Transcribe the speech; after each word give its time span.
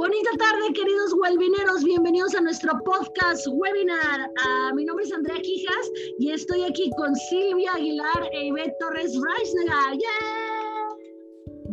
Bonita 0.00 0.30
tarde, 0.38 0.72
queridos 0.72 1.12
webineros. 1.12 1.84
Bienvenidos 1.84 2.34
a 2.34 2.40
nuestro 2.40 2.72
podcast 2.86 3.46
webinar. 3.48 4.30
Uh, 4.30 4.74
mi 4.74 4.86
nombre 4.86 5.04
es 5.04 5.12
Andrea 5.12 5.36
Quijas 5.42 5.90
y 6.18 6.30
estoy 6.30 6.64
aquí 6.64 6.88
con 6.96 7.14
Silvia 7.14 7.74
Aguilar 7.74 8.30
e 8.32 8.46
Ivette 8.46 8.74
Torres 8.80 9.12
Reisnegar. 9.20 9.98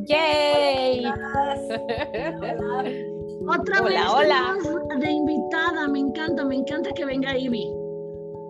¡Yay! 0.08 1.06
Otra 3.48 3.82
Hola, 3.82 3.86
vez 3.86 4.10
hola. 4.14 4.58
de 5.00 5.10
invitada. 5.10 5.88
Me 5.88 6.00
encanta, 6.00 6.44
me 6.44 6.56
encanta 6.56 6.92
que 6.92 7.06
venga 7.06 7.38
Ivy. 7.38 7.66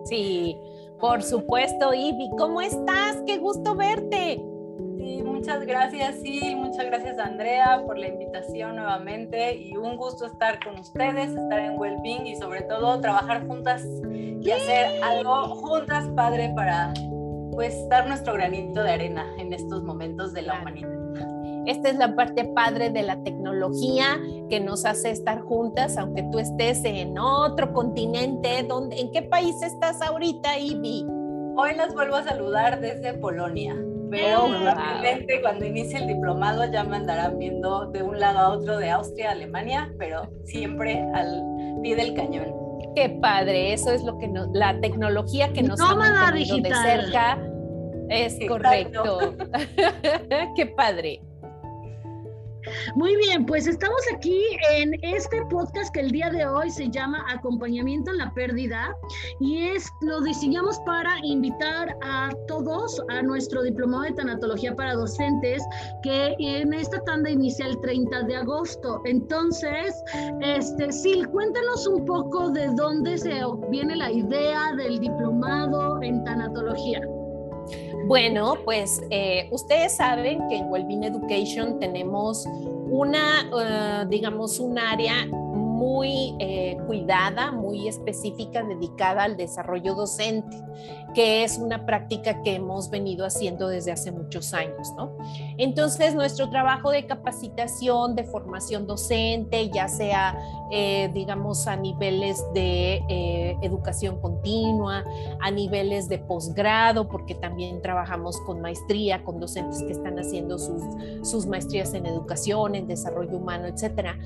Sí, 0.06 0.56
por 0.98 1.22
supuesto, 1.22 1.94
Ivy. 1.94 2.30
¿Cómo 2.36 2.60
estás? 2.60 3.22
Qué 3.28 3.38
gusto 3.38 3.76
verte. 3.76 4.42
Muchas 5.38 5.64
gracias, 5.64 6.16
sí, 6.20 6.56
muchas 6.56 6.86
gracias 6.86 7.16
Andrea 7.16 7.84
por 7.86 7.96
la 7.96 8.08
invitación 8.08 8.74
nuevamente 8.74 9.54
y 9.54 9.76
un 9.76 9.96
gusto 9.96 10.26
estar 10.26 10.58
con 10.64 10.80
ustedes, 10.80 11.30
estar 11.30 11.60
en 11.60 11.78
Wellbeing 11.78 12.26
y 12.26 12.34
sobre 12.34 12.62
todo 12.62 13.00
trabajar 13.00 13.46
juntas 13.46 13.86
y 14.10 14.50
hacer 14.50 15.00
algo 15.00 15.54
juntas 15.54 16.08
padre 16.16 16.52
para 16.56 16.92
pues 17.52 17.72
dar 17.88 18.08
nuestro 18.08 18.34
granito 18.34 18.82
de 18.82 18.90
arena 18.90 19.24
en 19.38 19.52
estos 19.52 19.84
momentos 19.84 20.32
de 20.32 20.42
la 20.42 20.60
humanidad. 20.60 20.90
Esta 21.66 21.90
es 21.90 21.98
la 21.98 22.16
parte 22.16 22.44
padre 22.46 22.90
de 22.90 23.04
la 23.04 23.22
tecnología 23.22 24.18
que 24.50 24.58
nos 24.58 24.84
hace 24.84 25.12
estar 25.12 25.42
juntas, 25.42 25.96
aunque 25.98 26.24
tú 26.32 26.40
estés 26.40 26.84
en 26.84 27.16
otro 27.16 27.72
continente. 27.72 28.64
¿Dónde, 28.64 28.98
¿En 28.98 29.12
qué 29.12 29.22
país 29.22 29.62
estás 29.62 30.02
ahorita, 30.02 30.58
Ivy? 30.58 31.06
Hoy 31.56 31.76
las 31.76 31.94
vuelvo 31.94 32.16
a 32.16 32.24
saludar 32.24 32.80
desde 32.80 33.14
Polonia, 33.14 33.76
pero 34.10 34.44
Oh, 34.44 34.48
probablemente 34.48 35.40
cuando 35.42 35.64
inicie 35.66 35.98
el 35.98 36.06
diplomado 36.06 36.70
ya 36.70 36.84
me 36.84 36.96
andarán 36.96 37.38
viendo 37.38 37.86
de 37.86 38.02
un 38.02 38.18
lado 38.18 38.38
a 38.38 38.48
otro 38.50 38.78
de 38.78 38.90
Austria 38.90 39.30
a 39.30 39.32
Alemania, 39.32 39.92
pero 39.98 40.30
siempre 40.44 41.04
al 41.14 41.42
pie 41.82 41.96
del 41.96 42.14
cañón. 42.14 42.54
Qué 42.94 43.10
padre, 43.20 43.72
eso 43.72 43.92
es 43.92 44.02
lo 44.02 44.18
que 44.18 44.28
nos, 44.28 44.48
la 44.52 44.78
tecnología 44.80 45.52
que 45.52 45.62
nos 45.62 45.80
ha 45.80 46.32
de 46.32 46.38
digital. 46.38 46.82
cerca. 46.82 47.38
Es 48.08 48.40
Exacto. 48.40 48.48
correcto. 48.48 49.34
Qué 50.56 50.66
padre. 50.66 51.20
Muy 52.94 53.16
bien, 53.16 53.46
pues 53.46 53.66
estamos 53.66 54.00
aquí 54.14 54.40
en 54.72 54.94
este 55.02 55.42
podcast 55.50 55.92
que 55.92 56.00
el 56.00 56.10
día 56.10 56.30
de 56.30 56.46
hoy 56.46 56.70
se 56.70 56.88
llama 56.90 57.24
Acompañamiento 57.28 58.10
en 58.10 58.18
la 58.18 58.32
Pérdida 58.34 58.94
y 59.40 59.68
es 59.68 59.88
lo 60.00 60.20
diseñamos 60.20 60.78
para 60.84 61.16
invitar 61.22 61.96
a 62.02 62.30
todos 62.46 63.00
a 63.08 63.22
nuestro 63.22 63.62
diplomado 63.62 64.04
de 64.04 64.12
tanatología 64.12 64.74
para 64.74 64.94
docentes 64.94 65.62
que 66.02 66.34
en 66.38 66.72
esta 66.72 67.02
tanda 67.04 67.30
inicia 67.30 67.66
el 67.66 67.80
30 67.80 68.22
de 68.22 68.36
agosto. 68.36 69.00
Entonces, 69.04 69.94
este, 70.40 70.92
Sil, 70.92 71.28
cuéntanos 71.28 71.86
un 71.86 72.04
poco 72.04 72.50
de 72.50 72.68
dónde 72.74 73.18
se 73.18 73.40
viene 73.70 73.96
la 73.96 74.10
idea 74.10 74.74
del 74.76 74.98
diplomado 74.98 76.02
en 76.02 76.24
tanatología. 76.24 77.00
Bueno, 78.08 78.56
pues 78.64 79.02
eh, 79.10 79.50
ustedes 79.52 79.96
saben 79.96 80.48
que 80.48 80.56
en 80.56 80.70
Wellbeing 80.70 81.04
Education 81.04 81.78
tenemos 81.78 82.46
una, 82.90 83.50
eh, 83.60 84.06
digamos, 84.08 84.58
un 84.60 84.78
área 84.78 85.26
muy 85.26 86.08
cuidada, 86.88 87.52
muy 87.52 87.86
específica, 87.86 88.64
dedicada 88.64 89.24
al 89.24 89.36
desarrollo 89.36 89.94
docente, 89.94 90.56
que 91.14 91.44
es 91.44 91.58
una 91.58 91.84
práctica 91.84 92.42
que 92.42 92.54
hemos 92.54 92.88
venido 92.88 93.26
haciendo 93.26 93.68
desde 93.68 93.92
hace 93.92 94.10
muchos 94.10 94.54
años, 94.54 94.92
¿no? 94.96 95.18
Entonces, 95.58 96.14
nuestro 96.14 96.48
trabajo 96.48 96.90
de 96.90 97.06
capacitación, 97.06 98.14
de 98.14 98.24
formación 98.24 98.86
docente, 98.86 99.68
ya 99.68 99.88
sea, 99.88 100.38
eh, 100.70 101.10
digamos, 101.12 101.66
a 101.66 101.76
niveles 101.76 102.42
de 102.54 103.02
eh, 103.08 103.56
educación 103.60 104.18
continua, 104.20 105.04
a 105.40 105.50
niveles 105.50 106.08
de 106.08 106.18
posgrado, 106.18 107.08
porque 107.08 107.34
también 107.34 107.82
trabajamos 107.82 108.40
con 108.46 108.62
maestría, 108.62 109.24
con 109.24 109.40
docentes 109.40 109.82
que 109.82 109.92
están 109.92 110.18
haciendo 110.18 110.58
sus, 110.58 110.82
sus 111.22 111.46
maestrías 111.46 111.92
en 111.92 112.06
educación, 112.06 112.74
en 112.74 112.86
desarrollo 112.86 113.36
humano, 113.36 113.66
etcétera, 113.66 114.18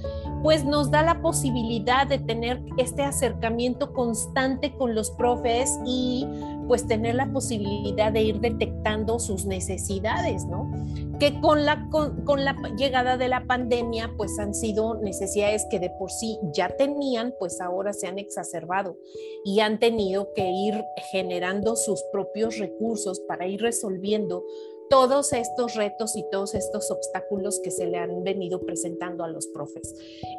pues 0.44 0.64
nos 0.64 0.92
da 0.92 1.02
la 1.02 1.20
posibilidad 1.20 2.06
de 2.06 2.18
tener 2.18 2.51
este 2.78 3.02
acercamiento 3.02 3.92
constante 3.92 4.72
con 4.76 4.94
los 4.94 5.10
profes 5.10 5.78
y 5.84 6.26
pues 6.68 6.86
tener 6.86 7.16
la 7.16 7.30
posibilidad 7.32 8.12
de 8.12 8.22
ir 8.22 8.40
detectando 8.40 9.18
sus 9.18 9.44
necesidades, 9.44 10.44
¿no? 10.46 10.70
Que 11.18 11.40
con 11.40 11.64
la, 11.64 11.88
con, 11.90 12.24
con 12.24 12.44
la 12.44 12.56
llegada 12.76 13.16
de 13.16 13.28
la 13.28 13.44
pandemia, 13.46 14.14
pues 14.16 14.38
han 14.38 14.54
sido 14.54 14.94
necesidades 14.94 15.66
que 15.70 15.78
de 15.80 15.90
por 15.90 16.10
sí 16.10 16.38
ya 16.54 16.68
tenían, 16.76 17.34
pues 17.38 17.60
ahora 17.60 17.92
se 17.92 18.06
han 18.06 18.18
exacerbado 18.18 18.96
y 19.44 19.60
han 19.60 19.78
tenido 19.78 20.32
que 20.34 20.50
ir 20.50 20.84
generando 21.10 21.76
sus 21.76 22.02
propios 22.12 22.58
recursos 22.58 23.20
para 23.20 23.46
ir 23.46 23.60
resolviendo 23.60 24.44
todos 24.90 25.32
estos 25.32 25.74
retos 25.74 26.16
y 26.16 26.24
todos 26.30 26.54
estos 26.54 26.90
obstáculos 26.90 27.60
que 27.60 27.70
se 27.70 27.86
le 27.86 27.98
han 27.98 28.22
venido 28.24 28.60
presentando 28.60 29.24
a 29.24 29.28
los 29.28 29.46
profes. 29.48 29.94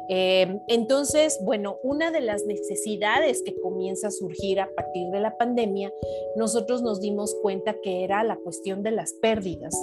Eh, 0.08 0.60
entonces, 0.68 1.38
bueno, 1.42 1.78
una 1.82 2.10
de 2.10 2.20
las 2.20 2.44
necesidades 2.44 3.42
que 3.42 3.58
comienza 3.60 4.08
a 4.08 4.10
surgir 4.10 4.60
a 4.60 4.68
partir 4.74 5.10
de 5.10 5.20
la 5.20 5.36
pandemia, 5.36 5.92
nosotros 6.36 6.82
nos 6.82 7.00
dimos 7.00 7.34
cuenta 7.42 7.74
que 7.82 8.04
era 8.04 8.22
la 8.24 8.36
cuestión 8.36 8.82
de 8.82 8.92
las 8.92 9.12
pérdidas. 9.14 9.74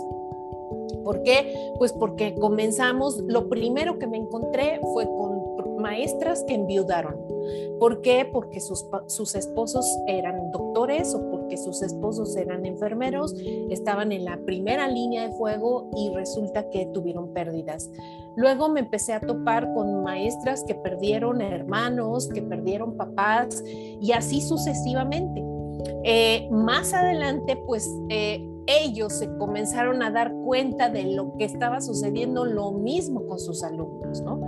¿Por 1.04 1.24
qué? 1.24 1.74
Pues 1.78 1.94
porque 1.94 2.36
comenzamos, 2.36 3.18
lo 3.22 3.50
primero 3.50 3.98
que 3.98 4.08
me 4.08 4.18
encontré 4.18 4.80
fue 4.94 5.06
con 5.06 5.42
maestras 5.82 6.44
que 6.44 6.54
enviudaron. 6.54 7.18
¿Por 7.80 8.02
qué? 8.02 8.30
Porque 8.32 8.62
sus, 8.62 8.86
sus 9.08 9.36
esposos 9.36 9.86
eran 10.08 10.52
doctores 10.52 11.14
o 11.14 11.31
porque 11.52 11.64
sus 11.64 11.82
esposos 11.82 12.38
eran 12.38 12.66
enfermeros, 12.66 13.36
estaban 13.70 14.14
en 14.14 14.24
la 14.24 14.38
primera 14.46 14.88
línea 14.88 15.28
de 15.28 15.34
fuego 15.34 15.92
y 15.98 16.10
resulta 16.16 16.70
que 16.70 16.86
tuvieron 16.94 17.34
pérdidas. 17.34 17.90
Luego 18.38 18.70
me 18.70 18.80
empecé 18.80 19.12
a 19.12 19.20
topar 19.20 19.68
con 19.74 20.02
maestras 20.02 20.64
que 20.66 20.76
perdieron 20.76 21.42
hermanos, 21.42 22.30
que 22.30 22.42
perdieron 22.42 22.96
papás 22.96 23.62
y 23.68 24.14
así 24.14 24.40
sucesivamente. 24.40 25.44
Eh, 26.06 26.48
más 26.52 26.94
adelante, 26.94 27.62
pues 27.68 27.90
eh, 28.08 28.48
ellos 28.68 29.12
se 29.12 29.28
comenzaron 29.38 30.02
a 30.04 30.10
dar 30.10 30.32
cuenta 30.46 30.90
de 30.90 31.04
lo 31.04 31.36
que 31.36 31.44
estaba 31.44 31.82
sucediendo 31.82 32.46
lo 32.46 32.72
mismo 32.72 33.26
con 33.26 33.40
sus 33.40 33.62
alumnos, 33.62 34.22
¿no? 34.22 34.40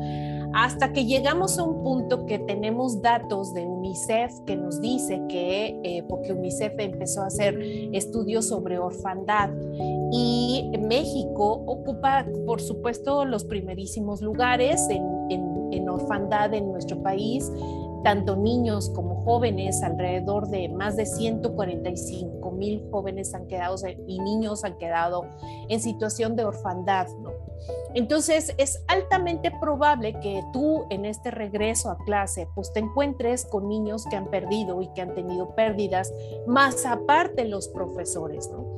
Hasta 0.53 0.94
que 0.94 1.06
llegamos 1.06 1.58
a 1.58 1.64
un 1.64 1.84
punto 1.84 2.25
que 2.25 2.40
tenemos 2.40 3.02
datos 3.02 3.53
de 3.53 3.66
UNICEF 3.66 4.31
que 4.46 4.56
nos 4.56 4.80
dice 4.80 5.22
que, 5.28 5.80
eh, 5.84 6.03
porque 6.08 6.31
UNICEF 6.31 6.74
empezó 6.78 7.22
a 7.24 7.28
hacer 7.28 7.59
estudios 7.94 8.47
sobre 8.47 8.78
orfandad 8.78 9.50
y 10.12 10.72
México 10.80 11.63
ocupa, 11.66 12.25
por 12.46 12.62
supuesto, 12.62 13.25
los 13.25 13.46
primerísimos 13.46 14.22
lugares 14.22 14.88
en, 14.90 15.03
en, 15.30 15.69
en 15.72 15.90
orfandad 15.90 16.53
en 16.53 16.72
nuestro 16.72 17.02
país 17.02 17.52
tanto 18.03 18.36
niños 18.36 18.90
como 18.90 19.24
jóvenes, 19.24 19.81
alrededor 19.81 20.50
de 20.50 20.69
más 20.69 20.97
de 20.97 21.06
145 21.06 22.52
mil 22.52 22.86
jóvenes 22.92 23.34
han 23.34 23.47
quedado 23.47 23.75
y 24.08 24.19
niños 24.19 24.63
han 24.63 24.78
quedado 24.78 25.25
en 25.69 25.80
situación 25.80 26.36
de 26.36 26.46
orfandad. 26.46 27.08
¿no? 27.22 27.53
Entonces 27.94 28.53
es 28.57 28.84
altamente 28.88 29.51
probable 29.51 30.19
que 30.19 30.44
tú 30.51 30.85
en 30.90 31.06
este 31.06 31.29
regreso 31.31 31.91
a 31.91 31.97
clase 31.97 32.47
pues 32.56 32.74
te 32.74 32.79
encuentres 32.79 33.46
con 33.46 33.69
niños 33.69 34.06
que 34.09 34.16
han 34.16 34.28
perdido 34.28 34.81
y 34.81 34.88
que 34.94 35.01
han 35.01 35.13
tenido 35.13 35.53
pérdidas, 35.56 36.12
más 36.47 36.85
aparte 36.85 37.46
los 37.46 37.68
profesores. 37.68 38.50
¿no? 38.50 38.73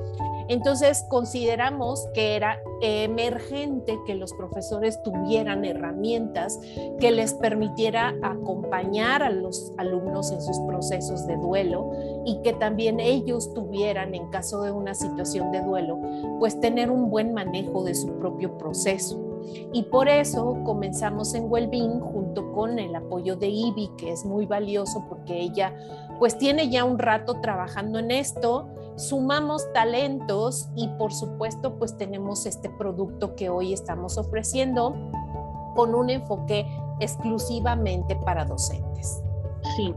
Entonces 0.48 1.06
consideramos 1.10 2.08
que 2.14 2.36
era 2.36 2.60
emergente 2.82 3.98
que 4.06 4.16
los 4.16 4.34
profesores 4.34 5.02
tuvieran 5.04 5.66
herramientas 5.66 6.60
que 7.00 7.12
les 7.12 7.34
permitiera 7.34 8.14
acompañar 8.22 9.24
a 9.24 9.30
los 9.30 9.74
alumnos 9.78 10.32
en 10.32 10.42
sus 10.42 10.60
procesos 10.68 11.26
de 11.26 11.38
duelo 11.38 11.92
y 12.26 12.42
que 12.42 12.54
también 12.54 13.00
ellos 13.00 13.54
tuvieran, 13.54 14.14
en 14.14 14.30
caso 14.30 14.62
de 14.62 14.72
una 14.72 14.94
situación 14.94 15.52
de 15.52 15.62
duelo, 15.62 16.00
pues 16.40 16.60
tener 16.60 16.92
un 16.92 17.10
buen 17.10 17.34
manejo 17.34 17.84
de 17.84 17.96
su 17.96 18.18
propio 18.20 18.58
proceso. 18.58 19.22
Y 19.74 19.84
por 19.84 20.10
eso 20.10 20.58
comenzamos 20.64 21.34
en 21.36 21.52
Wellbeing 21.52 22.00
junto 22.00 22.52
con 22.52 22.80
el 22.80 22.96
apoyo 22.96 23.36
de 23.36 23.48
Ivy, 23.48 23.92
que 23.98 24.12
es 24.12 24.26
muy 24.26 24.46
valioso 24.46 25.06
porque 25.08 25.40
ella 25.40 25.76
pues 26.20 26.38
tiene 26.38 26.70
ya 26.70 26.84
un 26.84 26.98
rato 26.98 27.42
trabajando 27.42 28.00
en 28.00 28.12
esto, 28.12 28.68
sumamos 28.98 29.72
talentos 29.74 30.70
y 30.76 30.88
por 30.98 31.14
supuesto 31.14 31.78
pues 31.78 31.98
tenemos 31.98 32.46
este 32.46 32.70
producto 32.70 33.36
que 33.36 33.50
hoy 33.50 33.74
estamos 33.74 34.18
ofreciendo 34.18 34.96
con 35.76 35.94
un 35.94 36.10
enfoque 36.10 36.66
exclusivamente 37.00 38.16
para 38.18 38.46
docentes. 38.46 39.22
Sí. 39.76 39.94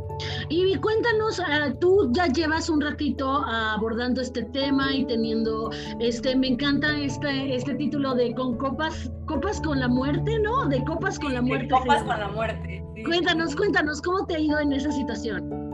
Y 0.48 0.74
cuéntanos, 0.76 1.40
ah, 1.40 1.72
tú 1.78 2.10
ya 2.12 2.26
llevas 2.26 2.70
un 2.70 2.80
ratito 2.80 3.44
abordando 3.44 4.20
este 4.20 4.42
tema 4.44 4.94
y 4.94 5.04
teniendo, 5.04 5.70
este, 6.00 6.34
me 6.34 6.48
encanta 6.48 6.98
este, 6.98 7.54
este 7.54 7.74
título 7.74 8.14
de 8.14 8.34
con 8.34 8.56
copas, 8.56 9.12
copas 9.26 9.60
con 9.60 9.78
la 9.78 9.88
muerte, 9.88 10.38
¿no? 10.40 10.66
De 10.66 10.82
copas 10.84 11.18
con 11.18 11.34
la 11.34 11.42
muerte. 11.42 11.68
copas 11.68 12.02
con 12.02 12.18
la 12.18 12.28
muerte. 12.28 12.84
Cuéntanos, 13.04 13.54
cuéntanos, 13.54 14.00
¿cómo 14.00 14.24
te 14.26 14.36
ha 14.36 14.38
ido 14.38 14.58
en 14.58 14.72
esa 14.72 14.90
situación? 14.90 15.67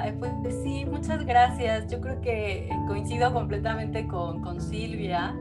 Ay, 0.00 0.12
pues 0.12 0.32
sí, 0.62 0.84
muchas 0.84 1.26
gracias. 1.26 1.90
Yo 1.90 2.00
creo 2.00 2.20
que 2.20 2.68
coincido 2.86 3.32
completamente 3.32 4.06
con, 4.06 4.42
con 4.42 4.60
Silvia. 4.60 5.36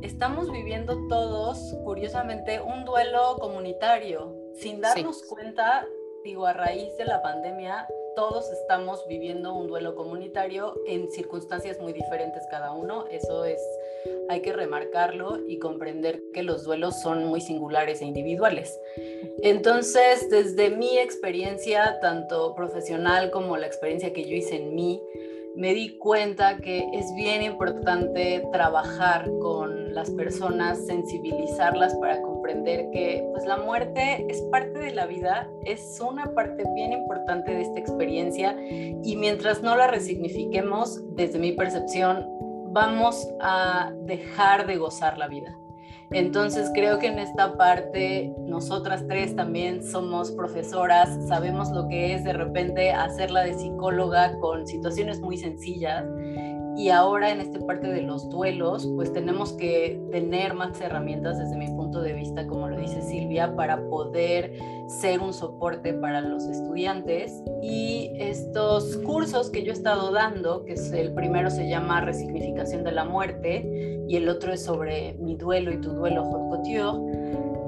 Estamos 0.00 0.50
viviendo 0.52 1.08
todos, 1.08 1.74
curiosamente, 1.84 2.60
un 2.60 2.84
duelo 2.84 3.36
comunitario. 3.40 4.32
Sin 4.54 4.80
darnos 4.80 5.24
cuenta, 5.24 5.84
digo, 6.22 6.46
a 6.46 6.52
raíz 6.52 6.96
de 6.98 7.04
la 7.04 7.20
pandemia, 7.20 7.88
todos 8.14 8.50
estamos 8.52 9.04
viviendo 9.08 9.52
un 9.54 9.66
duelo 9.66 9.96
comunitario 9.96 10.74
en 10.86 11.10
circunstancias 11.10 11.80
muy 11.80 11.92
diferentes 11.92 12.46
cada 12.48 12.72
uno. 12.72 13.06
Eso 13.10 13.44
es, 13.44 13.60
hay 14.28 14.40
que 14.40 14.52
remarcarlo 14.52 15.38
y 15.46 15.58
comprender 15.58 16.22
que 16.32 16.42
los 16.42 16.64
duelos 16.64 17.00
son 17.00 17.24
muy 17.26 17.40
singulares 17.40 18.02
e 18.02 18.06
individuales. 18.06 18.78
Entonces, 19.42 20.28
desde 20.30 20.70
mi 20.70 20.98
experiencia, 20.98 21.98
tanto 22.00 22.54
profesional 22.54 23.30
como 23.30 23.56
la 23.56 23.66
experiencia 23.66 24.12
que 24.12 24.24
yo 24.24 24.34
hice 24.34 24.56
en 24.56 24.74
mí, 24.74 25.00
me 25.56 25.72
di 25.72 25.96
cuenta 25.96 26.58
que 26.58 26.86
es 26.92 27.14
bien 27.14 27.42
importante 27.42 28.46
trabajar 28.52 29.30
con 29.40 29.94
las 29.94 30.10
personas, 30.10 30.84
sensibilizarlas 30.86 31.94
para 31.94 32.20
comprender 32.20 32.90
que 32.90 33.26
pues 33.32 33.46
la 33.46 33.56
muerte 33.56 34.26
es 34.28 34.42
parte 34.52 34.78
de 34.78 34.94
la 34.94 35.06
vida, 35.06 35.50
es 35.64 35.98
una 36.06 36.34
parte 36.34 36.62
bien 36.74 36.92
importante 36.92 37.54
de 37.54 37.62
esta 37.62 37.80
experiencia 37.80 38.54
y 38.68 39.16
mientras 39.16 39.62
no 39.62 39.74
la 39.76 39.86
resignifiquemos, 39.86 41.02
desde 41.16 41.38
mi 41.38 41.52
percepción, 41.52 42.26
vamos 42.76 43.26
a 43.40 43.90
dejar 44.02 44.66
de 44.66 44.76
gozar 44.76 45.16
la 45.16 45.28
vida. 45.28 45.56
Entonces 46.10 46.70
creo 46.74 46.98
que 46.98 47.06
en 47.06 47.18
esta 47.18 47.56
parte 47.56 48.34
nosotras 48.40 49.06
tres 49.08 49.34
también 49.34 49.82
somos 49.82 50.30
profesoras, 50.32 51.08
sabemos 51.26 51.70
lo 51.70 51.88
que 51.88 52.12
es 52.12 52.22
de 52.22 52.34
repente 52.34 52.92
hacerla 52.92 53.44
de 53.44 53.54
psicóloga 53.54 54.38
con 54.40 54.66
situaciones 54.66 55.22
muy 55.22 55.38
sencillas 55.38 56.04
y 56.76 56.90
ahora 56.90 57.30
en 57.30 57.40
esta 57.40 57.58
parte 57.66 57.88
de 57.88 58.02
los 58.02 58.28
duelos, 58.28 58.86
pues 58.94 59.12
tenemos 59.12 59.52
que 59.54 60.00
tener 60.10 60.54
más 60.54 60.80
herramientas 60.80 61.38
desde 61.38 61.56
mi 61.56 61.68
punto 61.68 62.02
de 62.02 62.12
vista, 62.12 62.46
como 62.46 62.68
lo 62.68 62.78
dice 62.78 63.00
Silvia, 63.00 63.56
para 63.56 63.88
poder 63.88 64.52
ser 64.88 65.20
un 65.20 65.32
soporte 65.32 65.94
para 65.94 66.20
los 66.20 66.44
estudiantes. 66.44 67.42
Y 67.62 68.12
estos 68.18 68.98
cursos 68.98 69.50
que 69.50 69.62
yo 69.62 69.70
he 69.70 69.74
estado 69.74 70.12
dando, 70.12 70.64
que 70.64 70.74
el 70.74 71.14
primero 71.14 71.50
se 71.50 71.68
llama 71.68 72.02
Resignificación 72.02 72.84
de 72.84 72.92
la 72.92 73.04
Muerte 73.04 74.04
y 74.06 74.16
el 74.16 74.28
otro 74.28 74.52
es 74.52 74.62
sobre 74.62 75.14
mi 75.14 75.36
duelo 75.36 75.72
y 75.72 75.80
tu 75.80 75.90
duelo, 75.90 76.24
Jorge 76.24 76.46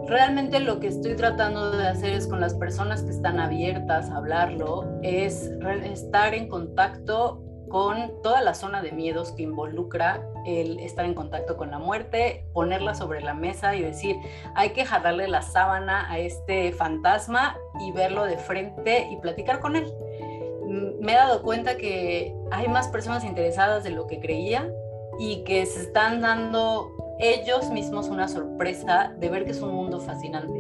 realmente 0.09 0.61
lo 0.61 0.81
que 0.81 0.89
estoy 0.89 1.15
tratando 1.17 1.71
de 1.71 1.87
hacer 1.87 2.15
es 2.15 2.27
con 2.27 2.41
las 2.41 2.55
personas 2.55 3.03
que 3.03 3.11
están 3.11 3.39
abiertas 3.39 4.09
a 4.11 4.17
hablarlo, 4.17 4.99
es 5.03 5.51
estar 5.85 6.35
en 6.35 6.49
contacto 6.49 7.43
con 7.69 8.23
toda 8.23 8.41
la 8.43 8.55
zona 8.55 8.83
de 8.83 8.93
miedos 8.93 9.33
que 9.33 9.43
involucra 9.43 10.23
el 10.47 10.79
estar 10.81 11.05
en 11.05 11.15
contacto 11.15 11.57
con 11.57 11.71
la 11.71 11.79
muerte, 11.79 12.47
ponerla 12.53 12.95
sobre 12.95 13.21
la 13.21 13.35
mesa 13.35 13.75
y 13.77 13.83
decir, 13.83 14.17
hay 14.55 14.71
que 14.71 14.85
jalarle 14.85 15.29
la 15.29 15.43
sábana 15.43 16.11
a 16.11 16.19
este 16.19 16.73
fantasma 16.73 17.57
y 17.81 17.93
verlo 17.93 18.25
de 18.25 18.39
frente 18.39 19.09
y 19.11 19.17
platicar 19.17 19.61
con 19.61 19.77
él. 19.77 19.93
Mm, 20.63 21.05
me 21.05 21.13
he 21.13 21.17
dado 21.17 21.43
cuenta 21.43 21.77
que 21.77 22.35
hay 22.51 22.69
más 22.69 22.89
personas 22.89 23.25
interesadas 23.25 23.85
de 23.85 23.91
lo 23.91 24.07
que 24.07 24.21
creía 24.21 24.71
y 25.19 25.45
que 25.45 25.67
se 25.67 25.83
están 25.83 26.21
dando 26.21 26.93
ellos 27.19 27.71
mismos 27.71 28.09
una 28.09 28.29
sorpresa 28.29 29.13
de 29.19 29.29
ver 29.29 29.45
que 29.45 29.51
es 29.51 29.61
un 29.61 29.75
mundo 29.75 30.01
fascinante 30.01 30.58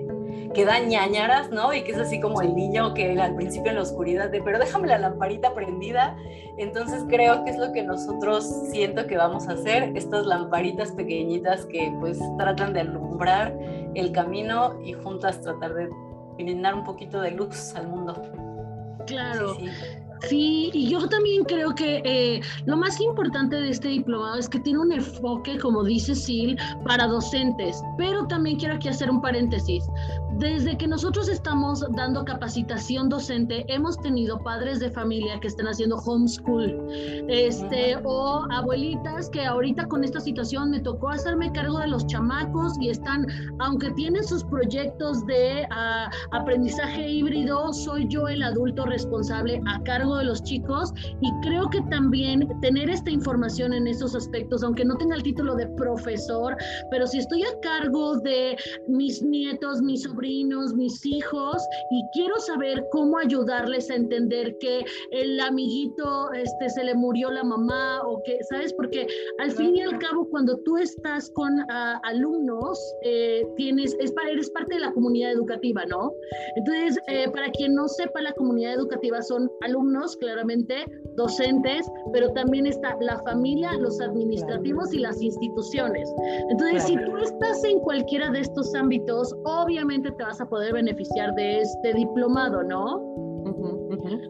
que 0.54 0.64
da 0.64 0.78
ñañaras, 0.80 1.50
¿no? 1.50 1.72
Y 1.72 1.82
que 1.82 1.92
es 1.92 1.98
así 1.98 2.20
como 2.20 2.40
el 2.40 2.54
niño 2.54 2.94
que 2.94 3.18
al 3.20 3.34
principio 3.34 3.70
en 3.70 3.76
la 3.76 3.82
oscuridad 3.82 4.30
de, 4.30 4.42
pero 4.42 4.58
déjame 4.58 4.88
la 4.88 4.98
lamparita 4.98 5.54
prendida. 5.54 6.16
Entonces 6.56 7.04
creo 7.08 7.44
que 7.44 7.50
es 7.50 7.58
lo 7.58 7.72
que 7.72 7.82
nosotros 7.82 8.44
siento 8.70 9.06
que 9.06 9.16
vamos 9.16 9.48
a 9.48 9.52
hacer, 9.52 9.92
estas 9.94 10.26
lamparitas 10.26 10.92
pequeñitas 10.92 11.66
que 11.66 11.92
pues 12.00 12.18
tratan 12.38 12.72
de 12.72 12.80
alumbrar 12.80 13.56
el 13.94 14.12
camino 14.12 14.80
y 14.82 14.92
juntas 14.92 15.40
tratar 15.40 15.74
de 15.74 15.88
brindar 16.36 16.74
un 16.74 16.84
poquito 16.84 17.20
de 17.20 17.32
luz 17.32 17.74
al 17.74 17.88
mundo. 17.88 18.22
Claro. 19.06 19.54
Sí, 19.54 19.70
y 20.30 20.88
yo 20.88 21.08
también 21.08 21.44
creo 21.44 21.74
que 21.74 22.02
eh, 22.04 22.40
lo 22.66 22.76
más 22.76 23.00
importante 23.00 23.56
de 23.56 23.70
este 23.70 23.88
diplomado 23.88 24.36
es 24.36 24.48
que 24.48 24.60
tiene 24.60 24.80
un 24.80 24.92
enfoque, 24.92 25.58
como 25.58 25.84
dice 25.84 26.14
Sil, 26.14 26.58
para 26.84 27.06
docentes, 27.06 27.82
pero 27.96 28.26
también 28.26 28.58
quiero 28.58 28.74
aquí 28.74 28.88
hacer 28.88 29.10
un 29.10 29.20
paréntesis. 29.20 29.84
Desde 30.38 30.76
que 30.76 30.86
nosotros 30.86 31.28
estamos 31.28 31.84
dando 31.96 32.24
capacitación 32.24 33.08
docente, 33.08 33.64
hemos 33.68 33.98
tenido 33.98 34.38
padres 34.38 34.78
de 34.78 34.90
familia 34.90 35.40
que 35.40 35.48
están 35.48 35.66
haciendo 35.66 35.96
homeschool, 35.96 36.86
este, 37.28 37.96
o 38.04 38.46
abuelitas 38.50 39.30
que 39.30 39.44
ahorita 39.44 39.86
con 39.86 40.04
esta 40.04 40.20
situación 40.20 40.70
me 40.70 40.80
tocó 40.80 41.10
hacerme 41.10 41.50
cargo 41.52 41.80
de 41.80 41.88
los 41.88 42.06
chamacos 42.06 42.74
y 42.80 42.90
están, 42.90 43.26
aunque 43.58 43.90
tienen 43.92 44.22
sus 44.22 44.44
proyectos 44.44 45.26
de 45.26 45.66
uh, 45.70 46.36
aprendizaje 46.36 47.08
híbrido, 47.08 47.72
soy 47.72 48.06
yo 48.08 48.28
el 48.28 48.42
adulto 48.42 48.84
responsable 48.86 49.60
a 49.66 49.82
cargo 49.82 50.07
de 50.16 50.25
los 50.25 50.43
chicos 50.43 50.93
y 51.20 51.31
creo 51.43 51.69
que 51.70 51.81
también 51.90 52.49
tener 52.60 52.90
esta 52.90 53.10
información 53.10 53.72
en 53.72 53.87
esos 53.87 54.14
aspectos, 54.14 54.62
aunque 54.62 54.84
no 54.84 54.96
tenga 54.96 55.16
el 55.16 55.22
título 55.22 55.55
de 55.55 55.66
profesor, 55.69 56.56
pero 56.90 57.06
si 57.06 57.19
estoy 57.19 57.43
a 57.43 57.60
cargo 57.60 58.16
de 58.19 58.56
mis 58.88 59.22
nietos, 59.22 59.82
mis 59.82 60.02
sobrinos, 60.02 60.75
mis 60.75 61.05
hijos 61.05 61.62
y 61.90 62.05
quiero 62.12 62.38
saber 62.40 62.84
cómo 62.93 63.19
ayudarles 63.19 63.90
a 63.90 63.94
entender 63.94 64.56
que 64.58 64.84
el 65.10 65.38
amiguito 65.40 66.32
este, 66.32 66.70
se 66.70 66.84
le 66.84 66.94
murió 66.94 67.31
la 67.31 67.44
mamá 67.44 68.02
o 68.02 68.22
que, 68.25 68.38
¿sabes? 68.50 68.72
Porque 68.75 69.06
al 69.40 69.50
fin 69.50 69.76
y 69.76 69.82
al 69.82 69.99
cabo 69.99 70.28
cuando 70.31 70.56
tú 70.64 70.76
estás 70.76 71.31
con 71.34 71.52
uh, 71.61 71.99
alumnos, 72.04 72.78
eh, 73.02 73.46
tienes, 73.56 73.96
es, 74.00 74.12
eres 74.31 74.50
parte 74.50 74.75
de 74.75 74.81
la 74.81 74.93
comunidad 74.93 75.32
educativa, 75.32 75.84
¿no? 75.87 76.12
Entonces, 76.56 76.99
eh, 77.08 77.28
para 77.31 77.50
quien 77.50 77.75
no 77.75 77.88
sepa, 77.88 78.20
la 78.20 78.32
comunidad 78.32 78.75
educativa 78.75 79.22
son 79.22 79.50
alumnos 79.62 79.97
claramente, 80.16 80.84
docentes, 81.16 81.90
pero 82.12 82.30
también 82.32 82.66
está 82.66 82.96
la 83.00 83.18
familia, 83.22 83.72
los 83.74 84.00
administrativos 84.00 84.92
y 84.92 84.99
las 84.99 85.20
instituciones. 85.20 86.12
Entonces, 86.50 86.84
si 86.84 86.96
tú 86.96 87.16
estás 87.18 87.64
en 87.64 87.80
cualquiera 87.80 88.30
de 88.30 88.40
estos 88.40 88.75
ámbitos, 88.75 89.34
obviamente 89.44 90.11
te 90.12 90.23
vas 90.23 90.40
a 90.40 90.49
poder 90.49 90.73
beneficiar 90.73 91.34
de 91.34 91.61
este 91.61 91.94
diplomado, 91.94 92.62
¿no? 92.62 93.18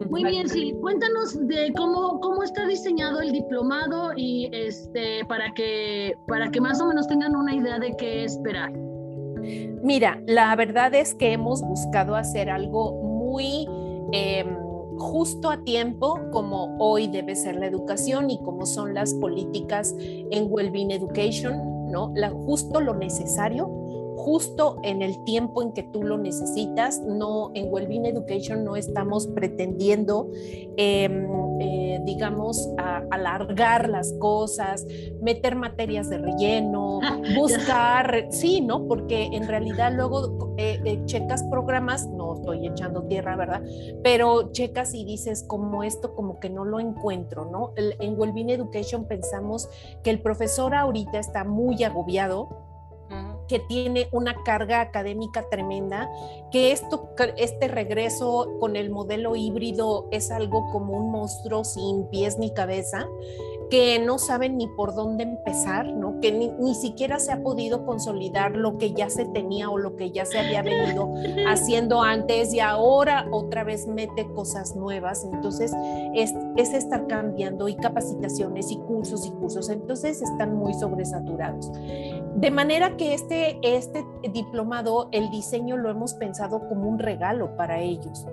Muy 0.09 0.23
bien, 0.23 0.47
sí. 0.47 0.73
Cuéntanos 0.81 1.47
de 1.47 1.71
cómo, 1.75 2.19
cómo 2.21 2.43
está 2.43 2.65
diseñado 2.65 3.21
el 3.21 3.31
diplomado 3.31 4.11
y 4.15 4.49
este 4.53 5.25
para 5.27 5.53
que 5.53 6.15
para 6.27 6.49
que 6.49 6.61
más 6.61 6.81
o 6.81 6.87
menos 6.87 7.07
tengan 7.07 7.35
una 7.35 7.55
idea 7.55 7.79
de 7.79 7.95
qué 7.97 8.23
esperar. 8.23 8.71
Mira, 9.81 10.21
la 10.27 10.55
verdad 10.55 10.93
es 10.93 11.13
que 11.15 11.33
hemos 11.33 11.61
buscado 11.61 12.15
hacer 12.15 12.49
algo 12.49 12.93
muy 13.03 13.67
eh, 14.11 14.45
justo 14.99 15.49
a 15.49 15.63
tiempo 15.63 16.19
como 16.31 16.77
hoy 16.77 17.07
debe 17.07 17.35
ser 17.35 17.55
la 17.55 17.65
educación 17.65 18.29
y 18.29 18.37
como 18.43 18.65
son 18.65 18.93
las 18.93 19.13
políticas 19.15 19.95
en 19.99 20.47
Wellbeing 20.49 20.91
Education, 20.91 21.89
¿no? 21.89 22.11
La, 22.15 22.29
justo 22.29 22.81
lo 22.81 22.93
necesario 22.93 23.78
justo 24.19 24.79
en 24.83 25.01
el 25.01 25.23
tiempo 25.23 25.61
en 25.61 25.71
que 25.71 25.83
tú 25.83 26.03
lo 26.03 26.17
necesitas. 26.17 26.99
No, 27.01 27.51
en 27.53 27.71
Wellbeing 27.71 28.05
Education 28.05 28.65
no 28.65 28.75
estamos 28.75 29.27
pretendiendo, 29.27 30.29
em, 30.75 31.25
eh, 31.61 32.01
digamos, 32.03 32.69
alargar 33.11 33.89
las 33.89 34.13
cosas, 34.19 34.85
meter 35.21 35.55
materias 35.55 36.09
de 36.09 36.17
relleno, 36.17 36.99
buscar, 37.37 38.27
sí, 38.29 38.61
¿no? 38.61 38.87
Porque 38.87 39.29
en 39.31 39.47
realidad 39.47 39.93
luego 39.95 40.53
eh, 40.57 40.81
eh, 40.83 41.01
checas 41.05 41.43
programas, 41.43 42.07
no 42.07 42.35
estoy 42.35 42.67
echando 42.67 43.03
tierra, 43.03 43.37
¿verdad? 43.37 43.63
Pero 44.03 44.51
checas 44.51 44.93
y 44.93 45.05
dices, 45.05 45.45
como 45.47 45.83
esto, 45.83 46.13
como 46.13 46.39
que 46.39 46.49
no 46.49 46.65
lo 46.65 46.79
encuentro, 46.81 47.45
¿no? 47.45 47.73
En 47.77 48.19
Wellbeing 48.19 48.49
Education 48.49 49.05
pensamos 49.05 49.69
que 50.03 50.09
el 50.09 50.21
profesor 50.21 50.75
ahorita 50.75 51.19
está 51.19 51.45
muy 51.45 51.83
agobiado 51.83 52.58
que 53.49 53.59
tiene 53.59 54.07
una 54.11 54.43
carga 54.43 54.79
académica 54.79 55.49
tremenda, 55.49 56.09
que 56.51 56.71
esto, 56.71 57.09
este 57.35 57.67
regreso 57.67 58.47
con 58.59 58.75
el 58.75 58.91
modelo 58.91 59.35
híbrido 59.35 60.07
es 60.11 60.31
algo 60.31 60.69
como 60.71 60.93
un 60.93 61.11
monstruo 61.11 61.65
sin 61.65 62.07
pies 62.09 62.37
ni 62.37 62.53
cabeza. 62.53 63.07
Que 63.69 63.99
no 63.99 64.17
saben 64.17 64.57
ni 64.57 64.67
por 64.67 64.95
dónde 64.95 65.23
empezar, 65.23 65.87
¿no? 65.87 66.19
que 66.19 66.31
ni, 66.31 66.75
siquiera 66.75 67.19
se 67.19 67.31
ha 67.31 67.43
podido 67.43 67.85
consolidar 67.85 68.55
lo 68.55 68.77
que 68.77 68.93
ya 68.93 69.09
se 69.09 69.25
tenía 69.25 69.69
o 69.69 69.77
lo 69.77 69.95
que 69.95 70.11
ya 70.11 70.25
se 70.25 70.39
había 70.39 70.61
venido 70.61 71.11
haciendo 71.47 72.01
antes 72.01 72.53
y 72.53 72.59
ahora 72.59 73.27
otra 73.31 73.63
vez 73.63 73.87
mete 73.87 74.27
cosas 74.33 74.75
nuevas. 74.75 75.27
Entonces 75.31 75.71
es, 76.15 76.33
es 76.55 76.73
estar 76.73 77.07
cambiando 77.07 77.67
y 77.67 77.75
capacitaciones 77.75 78.71
y 78.71 78.77
cursos 78.77 79.25
y 79.25 79.31
cursos. 79.31 79.69
Entonces 79.69 80.21
están 80.21 80.55
muy 80.55 80.73
sobresaturados. 80.73 81.71
De 82.35 82.51
manera 82.51 82.95
que 82.95 83.13
este, 83.13 83.59
este 83.63 84.05
diplomado, 84.33 85.09
el 85.11 85.29
diseño 85.29 85.77
lo 85.77 85.89
hemos 85.89 86.13
pensado 86.13 86.67
como 86.69 86.87
un 86.87 86.99
regalo 86.99 87.55
para 87.55 87.79
ellos, 87.81 88.25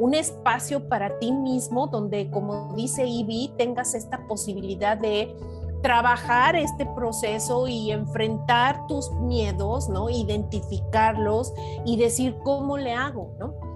un 0.00 0.14
espacio 0.14 0.88
para 0.88 1.18
ti 1.18 1.32
mismo 1.32 1.86
donde, 1.86 2.30
como 2.30 2.74
dice 2.74 3.06
Ivy, 3.06 3.54
tengas 3.56 3.94
esta 3.94 4.26
posibilidad 4.26 4.96
de 4.96 5.34
trabajar 5.82 6.56
este 6.56 6.86
proceso 6.86 7.68
y 7.68 7.92
enfrentar 7.92 8.86
tus 8.86 9.10
miedos, 9.12 9.88
¿no? 9.88 10.10
Identificarlos 10.10 11.52
y 11.84 11.96
decir 11.96 12.36
cómo 12.42 12.76
le 12.76 12.92
hago, 12.92 13.32
¿no? 13.38 13.68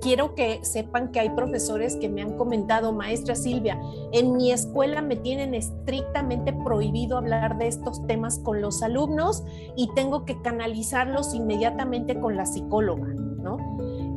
quiero 0.00 0.34
que 0.34 0.62
sepan 0.62 1.10
que 1.10 1.20
hay 1.20 1.30
profesores 1.30 1.96
que 1.96 2.08
me 2.08 2.22
han 2.22 2.36
comentado, 2.36 2.92
maestra 2.92 3.34
Silvia, 3.34 3.80
en 4.12 4.36
mi 4.36 4.52
escuela 4.52 5.00
me 5.00 5.16
tienen 5.16 5.54
estrictamente 5.54 6.52
prohibido 6.52 7.16
hablar 7.16 7.56
de 7.58 7.68
estos 7.68 8.06
temas 8.06 8.38
con 8.40 8.60
los 8.60 8.82
alumnos 8.82 9.42
y 9.74 9.88
tengo 9.94 10.24
que 10.24 10.40
canalizarlos 10.42 11.34
inmediatamente 11.34 12.20
con 12.20 12.36
la 12.36 12.44
psicóloga, 12.44 13.06
¿no? 13.08 13.56